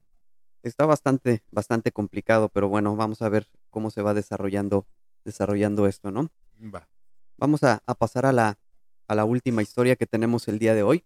está 0.62 0.86
bastante, 0.86 1.42
bastante 1.50 1.92
complicado, 1.92 2.48
pero 2.48 2.68
bueno, 2.68 2.96
vamos 2.96 3.22
a 3.22 3.28
ver 3.28 3.48
cómo 3.70 3.90
se 3.90 4.02
va 4.02 4.14
desarrollando, 4.14 4.86
desarrollando 5.24 5.86
esto, 5.86 6.10
¿no? 6.10 6.30
Va. 6.74 6.88
Vamos 7.38 7.62
a, 7.62 7.82
a 7.86 7.94
pasar 7.94 8.26
a 8.26 8.32
la, 8.32 8.58
a 9.08 9.14
la 9.14 9.24
última 9.24 9.62
historia 9.62 9.96
que 9.96 10.06
tenemos 10.06 10.48
el 10.48 10.58
día 10.58 10.74
de 10.74 10.82
hoy. 10.82 11.04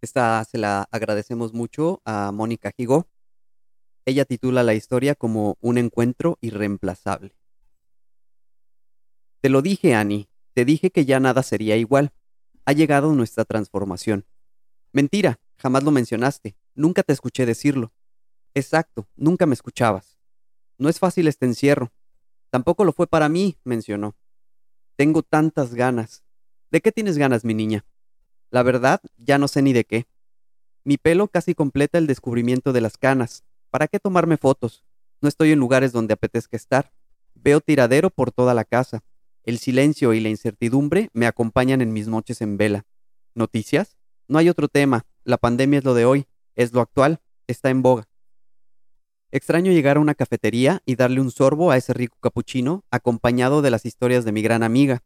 Esta 0.00 0.44
se 0.44 0.58
la 0.58 0.86
agradecemos 0.90 1.52
mucho 1.52 2.00
a 2.04 2.30
Mónica 2.32 2.72
Higo, 2.76 3.08
ella 4.08 4.24
titula 4.24 4.62
la 4.62 4.72
historia 4.72 5.14
como 5.14 5.58
Un 5.60 5.76
encuentro 5.76 6.38
irreemplazable. 6.40 7.36
Te 9.42 9.50
lo 9.50 9.60
dije, 9.60 9.94
Annie, 9.94 10.30
te 10.54 10.64
dije 10.64 10.90
que 10.90 11.04
ya 11.04 11.20
nada 11.20 11.42
sería 11.42 11.76
igual. 11.76 12.12
Ha 12.64 12.72
llegado 12.72 13.12
nuestra 13.12 13.44
transformación. 13.44 14.24
Mentira, 14.92 15.40
jamás 15.56 15.82
lo 15.84 15.90
mencionaste, 15.90 16.56
nunca 16.74 17.02
te 17.02 17.12
escuché 17.12 17.46
decirlo. 17.46 17.92
Exacto, 18.54 19.08
nunca 19.16 19.46
me 19.46 19.54
escuchabas. 19.54 20.18
No 20.78 20.88
es 20.88 20.98
fácil 20.98 21.28
este 21.28 21.46
encierro. 21.46 21.92
Tampoco 22.50 22.84
lo 22.84 22.92
fue 22.92 23.06
para 23.06 23.28
mí, 23.28 23.58
mencionó. 23.64 24.16
Tengo 24.96 25.22
tantas 25.22 25.74
ganas. 25.74 26.24
¿De 26.70 26.80
qué 26.80 26.92
tienes 26.92 27.18
ganas, 27.18 27.44
mi 27.44 27.54
niña? 27.54 27.84
La 28.50 28.62
verdad, 28.62 29.00
ya 29.16 29.38
no 29.38 29.48
sé 29.48 29.62
ni 29.62 29.72
de 29.72 29.84
qué. 29.84 30.06
Mi 30.84 30.96
pelo 30.96 31.28
casi 31.28 31.54
completa 31.54 31.98
el 31.98 32.06
descubrimiento 32.06 32.72
de 32.72 32.80
las 32.80 32.96
canas, 32.96 33.44
¿Para 33.70 33.86
qué 33.86 34.00
tomarme 34.00 34.38
fotos? 34.38 34.84
No 35.20 35.28
estoy 35.28 35.52
en 35.52 35.58
lugares 35.58 35.92
donde 35.92 36.14
apetezca 36.14 36.56
estar. 36.56 36.90
Veo 37.34 37.60
tiradero 37.60 38.08
por 38.10 38.32
toda 38.32 38.54
la 38.54 38.64
casa. 38.64 39.04
El 39.44 39.58
silencio 39.58 40.14
y 40.14 40.20
la 40.20 40.30
incertidumbre 40.30 41.10
me 41.12 41.26
acompañan 41.26 41.82
en 41.82 41.92
mis 41.92 42.08
noches 42.08 42.40
en 42.40 42.56
vela. 42.56 42.86
¿Noticias? 43.34 43.97
No 44.28 44.38
hay 44.38 44.50
otro 44.50 44.68
tema. 44.68 45.06
La 45.24 45.38
pandemia 45.38 45.78
es 45.78 45.84
lo 45.84 45.94
de 45.94 46.04
hoy. 46.04 46.26
Es 46.54 46.72
lo 46.74 46.82
actual. 46.82 47.20
Está 47.46 47.70
en 47.70 47.80
boga. 47.80 48.08
Extraño 49.30 49.72
llegar 49.72 49.96
a 49.96 50.00
una 50.00 50.14
cafetería 50.14 50.82
y 50.84 50.96
darle 50.96 51.20
un 51.20 51.30
sorbo 51.30 51.70
a 51.70 51.76
ese 51.76 51.94
rico 51.94 52.16
capuchino, 52.20 52.84
acompañado 52.90 53.62
de 53.62 53.70
las 53.70 53.86
historias 53.86 54.24
de 54.24 54.32
mi 54.32 54.42
gran 54.42 54.62
amiga. 54.62 55.02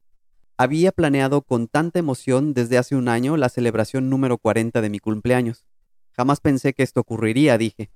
Había 0.56 0.92
planeado 0.92 1.42
con 1.42 1.68
tanta 1.68 1.98
emoción 1.98 2.52
desde 2.52 2.78
hace 2.78 2.94
un 2.94 3.08
año 3.08 3.36
la 3.36 3.48
celebración 3.48 4.10
número 4.10 4.38
40 4.38 4.80
de 4.80 4.90
mi 4.90 4.98
cumpleaños. 4.98 5.64
Jamás 6.12 6.40
pensé 6.40 6.72
que 6.72 6.82
esto 6.82 7.00
ocurriría, 7.00 7.58
dije. 7.58 7.90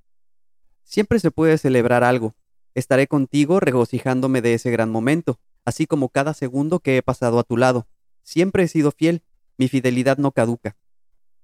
Siempre 0.83 1.19
se 1.19 1.31
puede 1.31 1.57
celebrar 1.57 2.03
algo. 2.03 2.35
Estaré 2.73 3.07
contigo 3.07 3.59
regocijándome 3.59 4.41
de 4.41 4.53
ese 4.53 4.71
gran 4.71 4.89
momento, 4.89 5.39
así 5.65 5.87
como 5.87 6.09
cada 6.09 6.33
segundo 6.33 6.79
que 6.79 6.97
he 6.97 7.01
pasado 7.01 7.39
a 7.39 7.43
tu 7.43 7.57
lado. 7.57 7.87
Siempre 8.23 8.63
he 8.63 8.67
sido 8.67 8.91
fiel, 8.91 9.23
mi 9.57 9.67
fidelidad 9.67 10.17
no 10.17 10.31
caduca. 10.31 10.75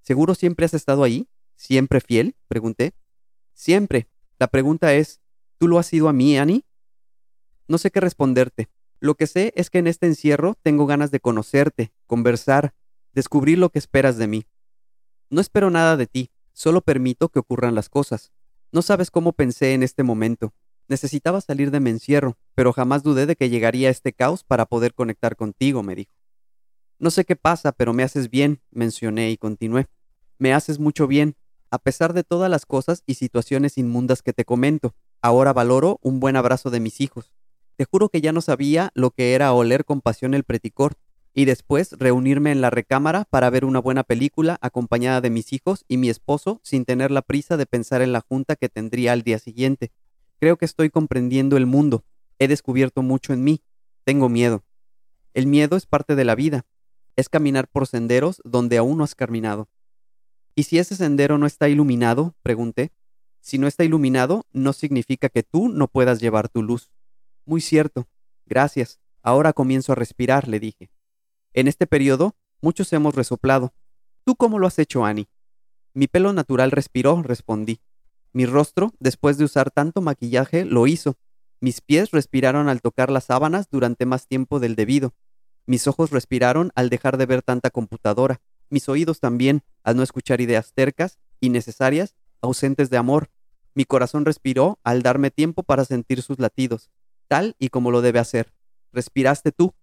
¿Seguro 0.04 0.36
siempre 0.36 0.66
has 0.66 0.74
estado 0.74 1.04
ahí? 1.04 1.30
¿Siempre 1.56 2.02
fiel? 2.02 2.36
pregunté. 2.50 2.94
Siempre. 3.54 4.10
La 4.38 4.48
pregunta 4.48 4.94
es, 4.94 5.22
¿tú 5.58 5.70
lo 5.70 5.80
has 5.80 5.88
sido 5.88 6.10
a 6.10 6.14
mí, 6.14 6.38
Annie? 6.38 6.66
No 7.70 7.78
sé 7.78 7.90
qué 7.90 8.02
responderte. 8.02 8.70
Lo 9.00 9.16
que 9.16 9.28
sé 9.28 9.54
es 9.56 9.70
que 9.70 9.78
en 9.78 9.88
este 9.88 10.06
encierro 10.06 10.56
tengo 10.62 10.86
ganas 10.86 11.10
de 11.10 11.22
conocerte, 11.22 11.94
conversar, 12.06 12.76
descubrir 13.14 13.58
lo 13.58 13.70
que 13.70 13.80
esperas 13.80 14.18
de 14.18 14.28
mí. 14.28 14.46
No 15.30 15.40
espero 15.40 15.70
nada 15.70 15.96
de 15.96 16.06
ti, 16.06 16.32
solo 16.52 16.82
permito 16.82 17.30
que 17.30 17.40
ocurran 17.40 17.74
las 17.74 17.88
cosas. 17.88 18.34
No 18.74 18.82
sabes 18.82 19.10
cómo 19.10 19.32
pensé 19.32 19.74
en 19.74 19.84
este 19.84 20.04
momento. 20.04 20.54
Necesitaba 20.90 21.40
salir 21.40 21.72
de 21.72 21.80
mi 21.80 21.92
encierro, 21.92 22.38
pero 22.56 22.74
jamás 22.74 23.04
dudé 23.04 23.26
de 23.26 23.38
que 23.38 23.50
llegaría 23.50 23.90
este 23.90 24.12
caos 24.12 24.44
para 24.44 24.66
poder 24.66 24.94
conectar 24.94 25.38
contigo, 25.38 25.82
me 25.82 25.96
dijo. 25.96 26.14
No 27.00 27.12
sé 27.12 27.26
qué 27.26 27.36
pasa, 27.36 27.72
pero 27.72 27.94
me 27.94 28.04
haces 28.04 28.30
bien, 28.30 28.62
mencioné 28.72 29.32
y 29.32 29.38
continué. 29.38 29.88
Me 30.38 30.54
haces 30.54 30.80
mucho 30.80 31.08
bien, 31.08 31.36
a 31.70 31.80
pesar 31.80 32.14
de 32.14 32.24
todas 32.24 32.50
las 32.50 32.66
cosas 32.66 33.04
y 33.06 33.16
situaciones 33.16 33.78
inmundas 33.78 34.22
que 34.22 34.34
te 34.34 34.46
comento. 34.46 34.94
Ahora 35.22 35.54
valoro 35.54 36.00
un 36.02 36.20
buen 36.20 36.36
abrazo 36.36 36.70
de 36.70 36.80
mis 36.80 37.02
hijos. 37.02 37.34
Te 37.76 37.86
juro 37.86 38.10
que 38.10 38.22
ya 38.22 38.32
no 38.32 38.42
sabía 38.42 38.92
lo 38.94 39.12
que 39.12 39.34
era 39.34 39.54
oler 39.54 39.84
con 39.86 40.02
pasión 40.02 40.34
el 40.34 40.44
preticor, 40.44 40.98
y 41.34 41.46
después 41.46 41.94
reunirme 41.94 42.52
en 42.52 42.62
la 42.62 42.70
recámara 42.70 43.26
para 43.26 43.50
ver 43.50 43.66
una 43.66 43.80
buena 43.80 44.04
película 44.04 44.58
acompañada 44.62 45.20
de 45.20 45.32
mis 45.32 45.52
hijos 45.52 45.84
y 45.88 45.98
mi 45.98 46.10
esposo 46.10 46.62
sin 46.64 46.86
tener 46.86 47.10
la 47.10 47.24
prisa 47.24 47.58
de 47.58 47.66
pensar 47.66 48.02
en 48.02 48.14
la 48.14 48.22
junta 48.22 48.56
que 48.56 48.70
tendría 48.70 49.14
al 49.14 49.24
día 49.24 49.40
siguiente. 49.40 49.92
Creo 50.40 50.58
que 50.58 50.66
estoy 50.66 50.90
comprendiendo 50.90 51.58
el 51.58 51.66
mundo. 51.66 52.04
He 52.38 52.48
descubierto 52.48 53.02
mucho 53.02 53.34
en 53.34 53.44
mí. 53.44 53.64
Tengo 54.04 54.30
miedo. 54.30 54.64
El 55.34 55.48
miedo 55.48 55.76
es 55.76 55.88
parte 55.88 56.16
de 56.16 56.26
la 56.26 56.36
vida. 56.36 56.66
Es 57.16 57.30
caminar 57.30 57.68
por 57.68 57.88
senderos 57.88 58.42
donde 58.44 58.78
aún 58.78 58.98
no 58.98 59.04
has 59.04 59.16
caminado. 59.16 59.70
¿Y 60.56 60.64
si 60.64 60.80
ese 60.80 60.96
sendero 60.96 61.38
no 61.38 61.46
está 61.46 61.70
iluminado? 61.70 62.36
pregunté. 62.44 62.92
Si 63.40 63.58
no 63.58 63.68
está 63.68 63.84
iluminado, 63.84 64.46
no 64.52 64.74
significa 64.74 65.30
que 65.30 65.44
tú 65.44 65.70
no 65.70 65.88
puedas 65.88 66.20
llevar 66.20 66.50
tu 66.50 66.64
luz. 66.64 66.92
Muy 67.46 67.62
cierto. 67.62 68.08
Gracias. 68.46 69.00
Ahora 69.22 69.54
comienzo 69.54 69.92
a 69.92 69.96
respirar, 69.96 70.48
le 70.48 70.60
dije. 70.60 70.90
En 71.54 71.68
este 71.68 71.88
periodo, 71.88 72.36
muchos 72.62 72.92
hemos 72.94 73.16
resoplado. 73.16 73.74
¿Tú 74.24 74.36
cómo 74.36 74.60
lo 74.60 74.68
has 74.68 74.80
hecho, 74.80 75.06
Annie? 75.06 75.30
Mi 75.94 76.08
pelo 76.08 76.34
natural 76.34 76.72
respiró, 76.72 77.22
respondí. 77.22 77.82
Mi 78.32 78.46
rostro, 78.46 78.94
después 79.00 79.38
de 79.38 79.44
usar 79.44 79.70
tanto 79.70 80.02
maquillaje, 80.02 80.66
lo 80.66 80.88
hizo. 80.88 81.18
Mis 81.60 81.82
pies 81.82 82.12
respiraron 82.12 82.68
al 82.68 82.82
tocar 82.82 83.12
las 83.12 83.26
sábanas 83.26 83.70
durante 83.70 84.06
más 84.06 84.28
tiempo 84.28 84.60
del 84.60 84.76
debido. 84.76 85.14
Mis 85.66 85.88
ojos 85.88 86.12
respiraron 86.12 86.72
al 86.76 86.90
dejar 86.90 87.18
de 87.18 87.26
ver 87.26 87.42
tanta 87.42 87.70
computadora. 87.70 88.42
Mis 88.70 88.90
oídos 88.90 89.20
también, 89.20 89.64
al 89.84 89.96
no 89.96 90.04
escuchar 90.04 90.42
ideas 90.42 90.74
tercas, 90.74 91.20
innecesarias, 91.40 92.16
ausentes 92.42 92.90
de 92.90 92.98
amor. 92.98 93.30
Mi 93.74 93.86
corazón 93.86 94.26
respiró 94.26 94.80
al 94.84 95.02
darme 95.02 95.32
tiempo 95.32 95.64
para 95.64 95.86
sentir 95.86 96.22
sus 96.22 96.40
latidos, 96.40 96.90
tal 97.28 97.56
y 97.60 97.70
como 97.70 97.92
lo 97.92 98.02
debe 98.02 98.20
hacer. 98.20 98.54
Respiraste 98.92 99.52
tú. 99.52 99.74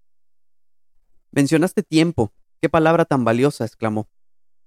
Mencionaste 1.32 1.82
tiempo. 1.82 2.32
Qué 2.60 2.68
palabra 2.68 3.04
tan 3.04 3.24
valiosa, 3.24 3.64
exclamó. 3.64 4.08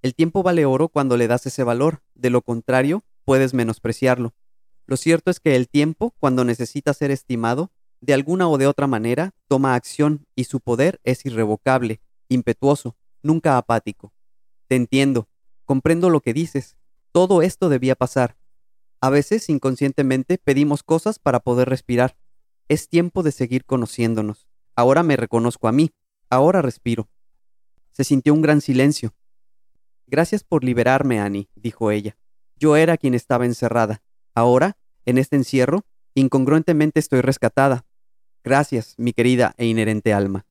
El 0.02 0.14
tiempo 0.14 0.42
vale 0.42 0.66
oro 0.66 0.88
cuando 0.88 1.16
le 1.16 1.28
das 1.28 1.46
ese 1.46 1.62
valor, 1.62 2.02
de 2.14 2.28
lo 2.30 2.42
contrario, 2.42 3.04
puedes 3.24 3.54
menospreciarlo. 3.54 4.34
Lo 4.86 4.96
cierto 4.96 5.30
es 5.30 5.40
que 5.40 5.56
el 5.56 5.68
tiempo, 5.68 6.14
cuando 6.18 6.44
necesita 6.44 6.92
ser 6.92 7.10
estimado, 7.10 7.70
de 8.04 8.12
alguna 8.12 8.48
o 8.48 8.58
de 8.58 8.66
otra 8.66 8.86
manera, 8.86 9.30
toma 9.48 9.74
acción 9.74 10.26
y 10.34 10.44
su 10.44 10.60
poder 10.60 11.00
es 11.04 11.24
irrevocable, 11.24 12.02
impetuoso, 12.28 12.96
nunca 13.22 13.56
apático. 13.56 14.12
Te 14.68 14.76
entiendo, 14.76 15.28
comprendo 15.64 16.10
lo 16.10 16.20
que 16.20 16.34
dices. 16.34 16.76
Todo 17.12 17.40
esto 17.40 17.70
debía 17.70 17.94
pasar. 17.94 18.36
A 19.00 19.08
veces, 19.08 19.48
inconscientemente, 19.48 20.36
pedimos 20.36 20.82
cosas 20.82 21.18
para 21.18 21.40
poder 21.40 21.68
respirar. 21.70 22.16
Es 22.68 22.88
tiempo 22.88 23.22
de 23.22 23.32
seguir 23.32 23.64
conociéndonos. 23.64 24.48
Ahora 24.76 25.02
me 25.02 25.16
reconozco 25.16 25.68
a 25.68 25.72
mí. 25.72 25.90
Ahora 26.28 26.60
respiro. 26.60 27.08
Se 27.90 28.04
sintió 28.04 28.34
un 28.34 28.42
gran 28.42 28.60
silencio. 28.60 29.14
Gracias 30.06 30.44
por 30.44 30.62
liberarme, 30.62 31.20
Annie, 31.20 31.48
dijo 31.54 31.90
ella. 31.90 32.18
Yo 32.56 32.76
era 32.76 32.98
quien 32.98 33.14
estaba 33.14 33.46
encerrada. 33.46 34.02
Ahora, 34.34 34.76
en 35.06 35.16
este 35.16 35.36
encierro, 35.36 35.86
incongruentemente 36.14 37.00
estoy 37.00 37.22
rescatada. 37.22 37.86
Gracias, 38.44 38.94
mi 38.98 39.14
querida 39.14 39.54
e 39.56 39.64
inherente 39.64 40.12
alma. 40.12 40.44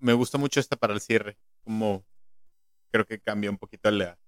Me 0.00 0.12
gusta 0.12 0.38
mucho 0.38 0.58
esta 0.58 0.74
para 0.74 0.92
el 0.92 1.00
cierre, 1.00 1.38
como 1.62 2.04
creo 2.90 3.06
que 3.06 3.20
cambia 3.20 3.48
un 3.48 3.56
poquito 3.56 3.92
la, 3.92 4.18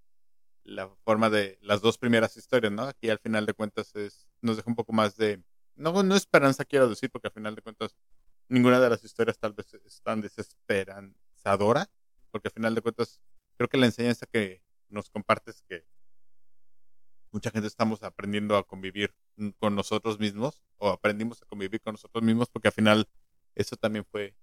la 0.62 0.88
forma 1.04 1.28
de 1.28 1.58
las 1.60 1.80
dos 1.80 1.98
primeras 1.98 2.36
historias, 2.36 2.72
¿no? 2.72 2.84
Aquí 2.84 3.10
al 3.10 3.18
final 3.18 3.46
de 3.46 3.54
cuentas 3.54 3.96
es, 3.96 4.28
nos 4.42 4.56
deja 4.56 4.70
un 4.70 4.76
poco 4.76 4.92
más 4.92 5.16
de, 5.16 5.42
no, 5.74 6.04
no 6.04 6.14
esperanza 6.14 6.64
quiero 6.64 6.88
decir, 6.88 7.10
porque 7.10 7.26
al 7.26 7.34
final 7.34 7.56
de 7.56 7.62
cuentas 7.62 7.96
ninguna 8.48 8.78
de 8.78 8.90
las 8.90 9.02
historias 9.02 9.40
tal 9.40 9.54
vez 9.54 9.74
es 9.74 10.02
tan 10.02 10.20
desesperanzadora, 10.20 11.90
porque 12.30 12.46
al 12.46 12.54
final 12.54 12.76
de 12.76 12.80
cuentas 12.80 13.20
creo 13.56 13.68
que 13.68 13.76
la 13.76 13.86
enseñanza 13.86 14.26
que 14.26 14.62
nos 14.88 15.10
compartes 15.10 15.62
que 15.68 15.84
mucha 17.32 17.50
gente 17.50 17.66
estamos 17.66 18.02
aprendiendo 18.02 18.56
a 18.56 18.66
convivir 18.66 19.14
con 19.58 19.74
nosotros 19.74 20.18
mismos 20.18 20.62
o 20.76 20.90
aprendimos 20.90 21.42
a 21.42 21.46
convivir 21.46 21.80
con 21.80 21.94
nosotros 21.94 22.22
mismos 22.22 22.48
porque 22.50 22.68
al 22.68 22.74
final 22.74 23.08
eso 23.54 23.76
también 23.76 24.04
fue, 24.04 24.34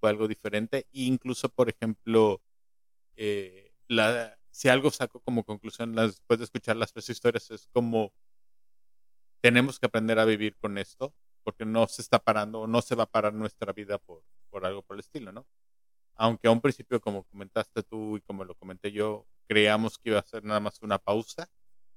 fue 0.00 0.10
algo 0.10 0.28
diferente. 0.28 0.86
E 0.92 1.02
incluso, 1.04 1.48
por 1.48 1.68
ejemplo, 1.68 2.42
eh, 3.16 3.72
si 4.50 4.68
algo 4.68 4.90
saco 4.90 5.20
como 5.20 5.44
conclusión 5.44 5.94
después 5.94 6.38
de 6.38 6.44
escuchar 6.44 6.76
las 6.76 6.92
tres 6.92 7.08
historias 7.08 7.50
es 7.50 7.68
como 7.72 8.12
tenemos 9.40 9.78
que 9.78 9.86
aprender 9.86 10.18
a 10.18 10.24
vivir 10.24 10.56
con 10.56 10.78
esto 10.78 11.14
porque 11.42 11.64
no 11.64 11.86
se 11.88 12.02
está 12.02 12.18
parando 12.18 12.66
no 12.66 12.82
se 12.82 12.94
va 12.94 13.04
a 13.04 13.10
parar 13.10 13.34
nuestra 13.34 13.72
vida 13.72 13.98
por, 13.98 14.22
por 14.50 14.64
algo 14.66 14.82
por 14.82 14.96
el 14.96 15.00
estilo, 15.00 15.32
¿no? 15.32 15.46
Aunque 16.14 16.48
a 16.48 16.50
un 16.50 16.60
principio, 16.60 17.00
como 17.00 17.24
comentaste 17.24 17.82
tú 17.82 18.16
y 18.18 18.20
como 18.20 18.44
lo 18.44 18.54
comenté 18.54 18.92
yo, 18.92 19.26
creíamos 19.48 19.98
que 19.98 20.10
iba 20.10 20.18
a 20.20 20.22
ser 20.22 20.44
nada 20.44 20.60
más 20.60 20.80
una 20.82 20.98
pausa, 20.98 21.48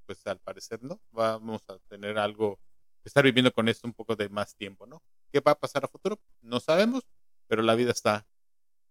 pues 0.06 0.26
al 0.28 0.40
parecer 0.40 0.84
no, 0.84 1.02
vamos 1.12 1.64
a 1.68 1.78
tener 1.88 2.18
algo, 2.18 2.60
estar 3.04 3.24
viviendo 3.24 3.52
con 3.52 3.68
esto 3.70 3.88
un 3.88 3.94
poco 3.94 4.16
de 4.16 4.30
más 4.30 4.56
tiempo, 4.56 4.86
¿no? 4.86 5.02
¿Qué 5.32 5.40
va 5.40 5.52
a 5.52 5.60
pasar 5.60 5.86
a 5.86 5.88
futuro? 5.88 6.20
No 6.42 6.60
sabemos, 6.60 7.04
pero 7.48 7.62
la 7.62 7.76
vida 7.76 7.92
está 7.92 8.26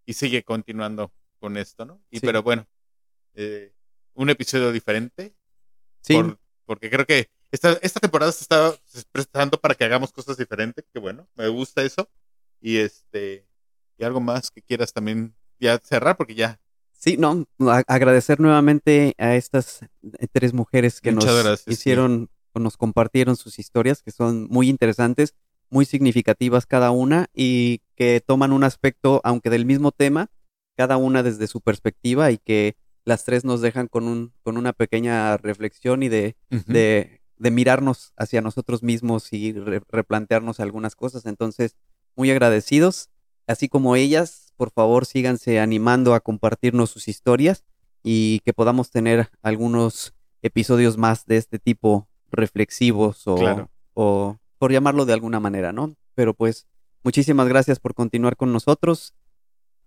y 0.06 0.14
sigue 0.14 0.42
continuando 0.42 1.12
con 1.38 1.56
esto, 1.56 1.84
¿no? 1.84 2.02
Y 2.10 2.20
pero 2.20 2.42
bueno, 2.42 2.66
eh, 3.34 3.72
un 4.14 4.30
episodio 4.30 4.72
diferente. 4.72 5.34
Sí. 6.00 6.20
porque 6.66 6.90
creo 6.90 7.06
que 7.06 7.30
esta, 7.50 7.72
esta 7.80 8.00
temporada 8.00 8.30
se 8.32 8.42
está 8.42 8.74
prestando 9.10 9.58
para 9.58 9.74
que 9.74 9.84
hagamos 9.84 10.12
cosas 10.12 10.36
diferentes, 10.36 10.84
que 10.92 10.98
bueno, 10.98 11.28
me 11.34 11.48
gusta 11.48 11.82
eso. 11.82 12.10
Y 12.60 12.78
este, 12.78 13.46
y 13.96 14.04
algo 14.04 14.20
más 14.20 14.50
que 14.50 14.62
quieras 14.62 14.92
también 14.92 15.34
ya 15.58 15.78
cerrar, 15.78 16.16
porque 16.16 16.34
ya 16.34 16.60
Sí, 17.04 17.18
no, 17.18 17.46
agradecer 17.86 18.40
nuevamente 18.40 19.14
a 19.18 19.34
estas 19.34 19.82
eh, 19.82 20.26
tres 20.32 20.54
mujeres 20.54 21.02
que 21.02 21.12
nos 21.12 21.26
hicieron 21.66 22.30
o 22.54 22.60
nos 22.60 22.78
compartieron 22.78 23.36
sus 23.36 23.58
historias, 23.58 24.02
que 24.02 24.10
son 24.10 24.46
muy 24.48 24.70
interesantes, 24.70 25.34
muy 25.68 25.84
significativas 25.84 26.64
cada 26.64 26.92
una 26.92 27.26
y 27.34 27.82
que 27.94 28.22
toman 28.26 28.54
un 28.54 28.64
aspecto, 28.64 29.20
aunque 29.22 29.50
del 29.50 29.66
mismo 29.66 29.92
tema, 29.92 30.30
cada 30.78 30.96
una 30.96 31.22
desde 31.22 31.46
su 31.46 31.60
perspectiva 31.60 32.30
y 32.30 32.38
que 32.38 32.74
las 33.04 33.26
tres 33.26 33.44
nos 33.44 33.60
dejan 33.60 33.86
con, 33.88 34.08
un, 34.08 34.32
con 34.42 34.56
una 34.56 34.72
pequeña 34.72 35.36
reflexión 35.36 36.02
y 36.02 36.08
de, 36.08 36.36
de, 36.48 37.20
de, 37.36 37.50
mirarnos 37.50 38.14
hacia 38.16 38.40
nosotros 38.40 38.82
mismos 38.82 39.30
y 39.30 39.52
replantearnos 39.52 40.58
algunas 40.58 40.96
cosas. 40.96 41.26
Entonces, 41.26 41.76
muy 42.16 42.30
agradecidos, 42.30 43.10
así 43.46 43.68
como 43.68 43.94
ellas, 43.94 44.43
por 44.56 44.70
favor 44.70 45.06
síganse 45.06 45.60
animando 45.60 46.14
a 46.14 46.20
compartirnos 46.20 46.90
sus 46.90 47.08
historias 47.08 47.64
y 48.02 48.40
que 48.40 48.52
podamos 48.52 48.90
tener 48.90 49.30
algunos 49.42 50.14
episodios 50.42 50.98
más 50.98 51.26
de 51.26 51.38
este 51.38 51.58
tipo 51.58 52.08
reflexivos 52.30 53.26
o, 53.26 53.68
o 53.94 54.38
por 54.58 54.72
llamarlo 54.72 55.06
de 55.06 55.14
alguna 55.14 55.40
manera, 55.40 55.72
¿no? 55.72 55.94
Pero 56.14 56.34
pues 56.34 56.66
muchísimas 57.02 57.48
gracias 57.48 57.80
por 57.80 57.94
continuar 57.94 58.36
con 58.36 58.52
nosotros. 58.52 59.14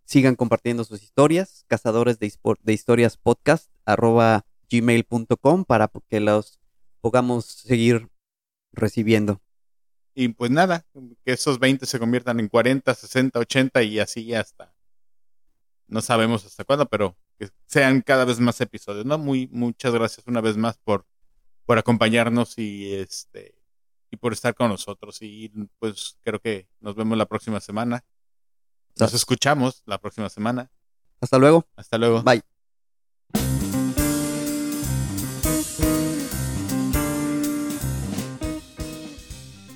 Sigan 0.06 0.36
compartiendo 0.36 0.84
sus 0.84 1.04
historias, 1.04 1.66
cazadores 1.68 2.20
de, 2.20 2.34
de 2.64 2.74
historias 2.74 3.18
podcast 3.18 3.72
arroba 3.86 4.46
gmail.com 4.70 5.66
para 5.66 5.92
que 6.10 6.20
los 6.20 6.60
podamos 7.02 7.46
seguir 7.46 8.10
recibiendo. 8.72 9.42
Y 10.20 10.30
pues 10.30 10.50
nada, 10.50 10.84
que 11.24 11.34
esos 11.34 11.60
20 11.60 11.86
se 11.86 12.00
conviertan 12.00 12.40
en 12.40 12.48
40, 12.48 12.92
60, 12.92 13.38
80 13.38 13.84
y 13.84 14.00
así 14.00 14.34
hasta. 14.34 14.74
No 15.86 16.02
sabemos 16.02 16.44
hasta 16.44 16.64
cuándo, 16.64 16.88
pero 16.88 17.16
que 17.38 17.50
sean 17.68 18.02
cada 18.02 18.26
vez 18.26 18.40
más 18.40 18.60
episodios, 18.60 19.06
¿no? 19.06 19.20
Muy, 19.20 19.48
muchas 19.52 19.94
gracias 19.94 20.26
una 20.26 20.42
vez 20.42 20.58
más 20.58 20.80
por, 20.80 21.06
por 21.68 21.78
acompañarnos 21.78 22.58
y 22.58 22.96
este 22.96 23.62
y 24.10 24.18
por 24.18 24.34
estar 24.34 24.56
con 24.56 24.70
nosotros. 24.70 25.22
Y 25.22 25.50
pues 25.78 26.18
creo 26.24 26.40
que 26.40 26.68
nos 26.80 26.96
vemos 26.96 27.16
la 27.16 27.28
próxima 27.28 27.60
semana. 27.60 28.04
Nos 29.00 29.14
escuchamos 29.14 29.84
la 29.86 30.00
próxima 30.00 30.30
semana. 30.30 30.72
Hasta 31.22 31.38
luego. 31.38 31.68
Hasta 31.76 32.00
luego. 32.00 32.24
Bye. 32.24 32.42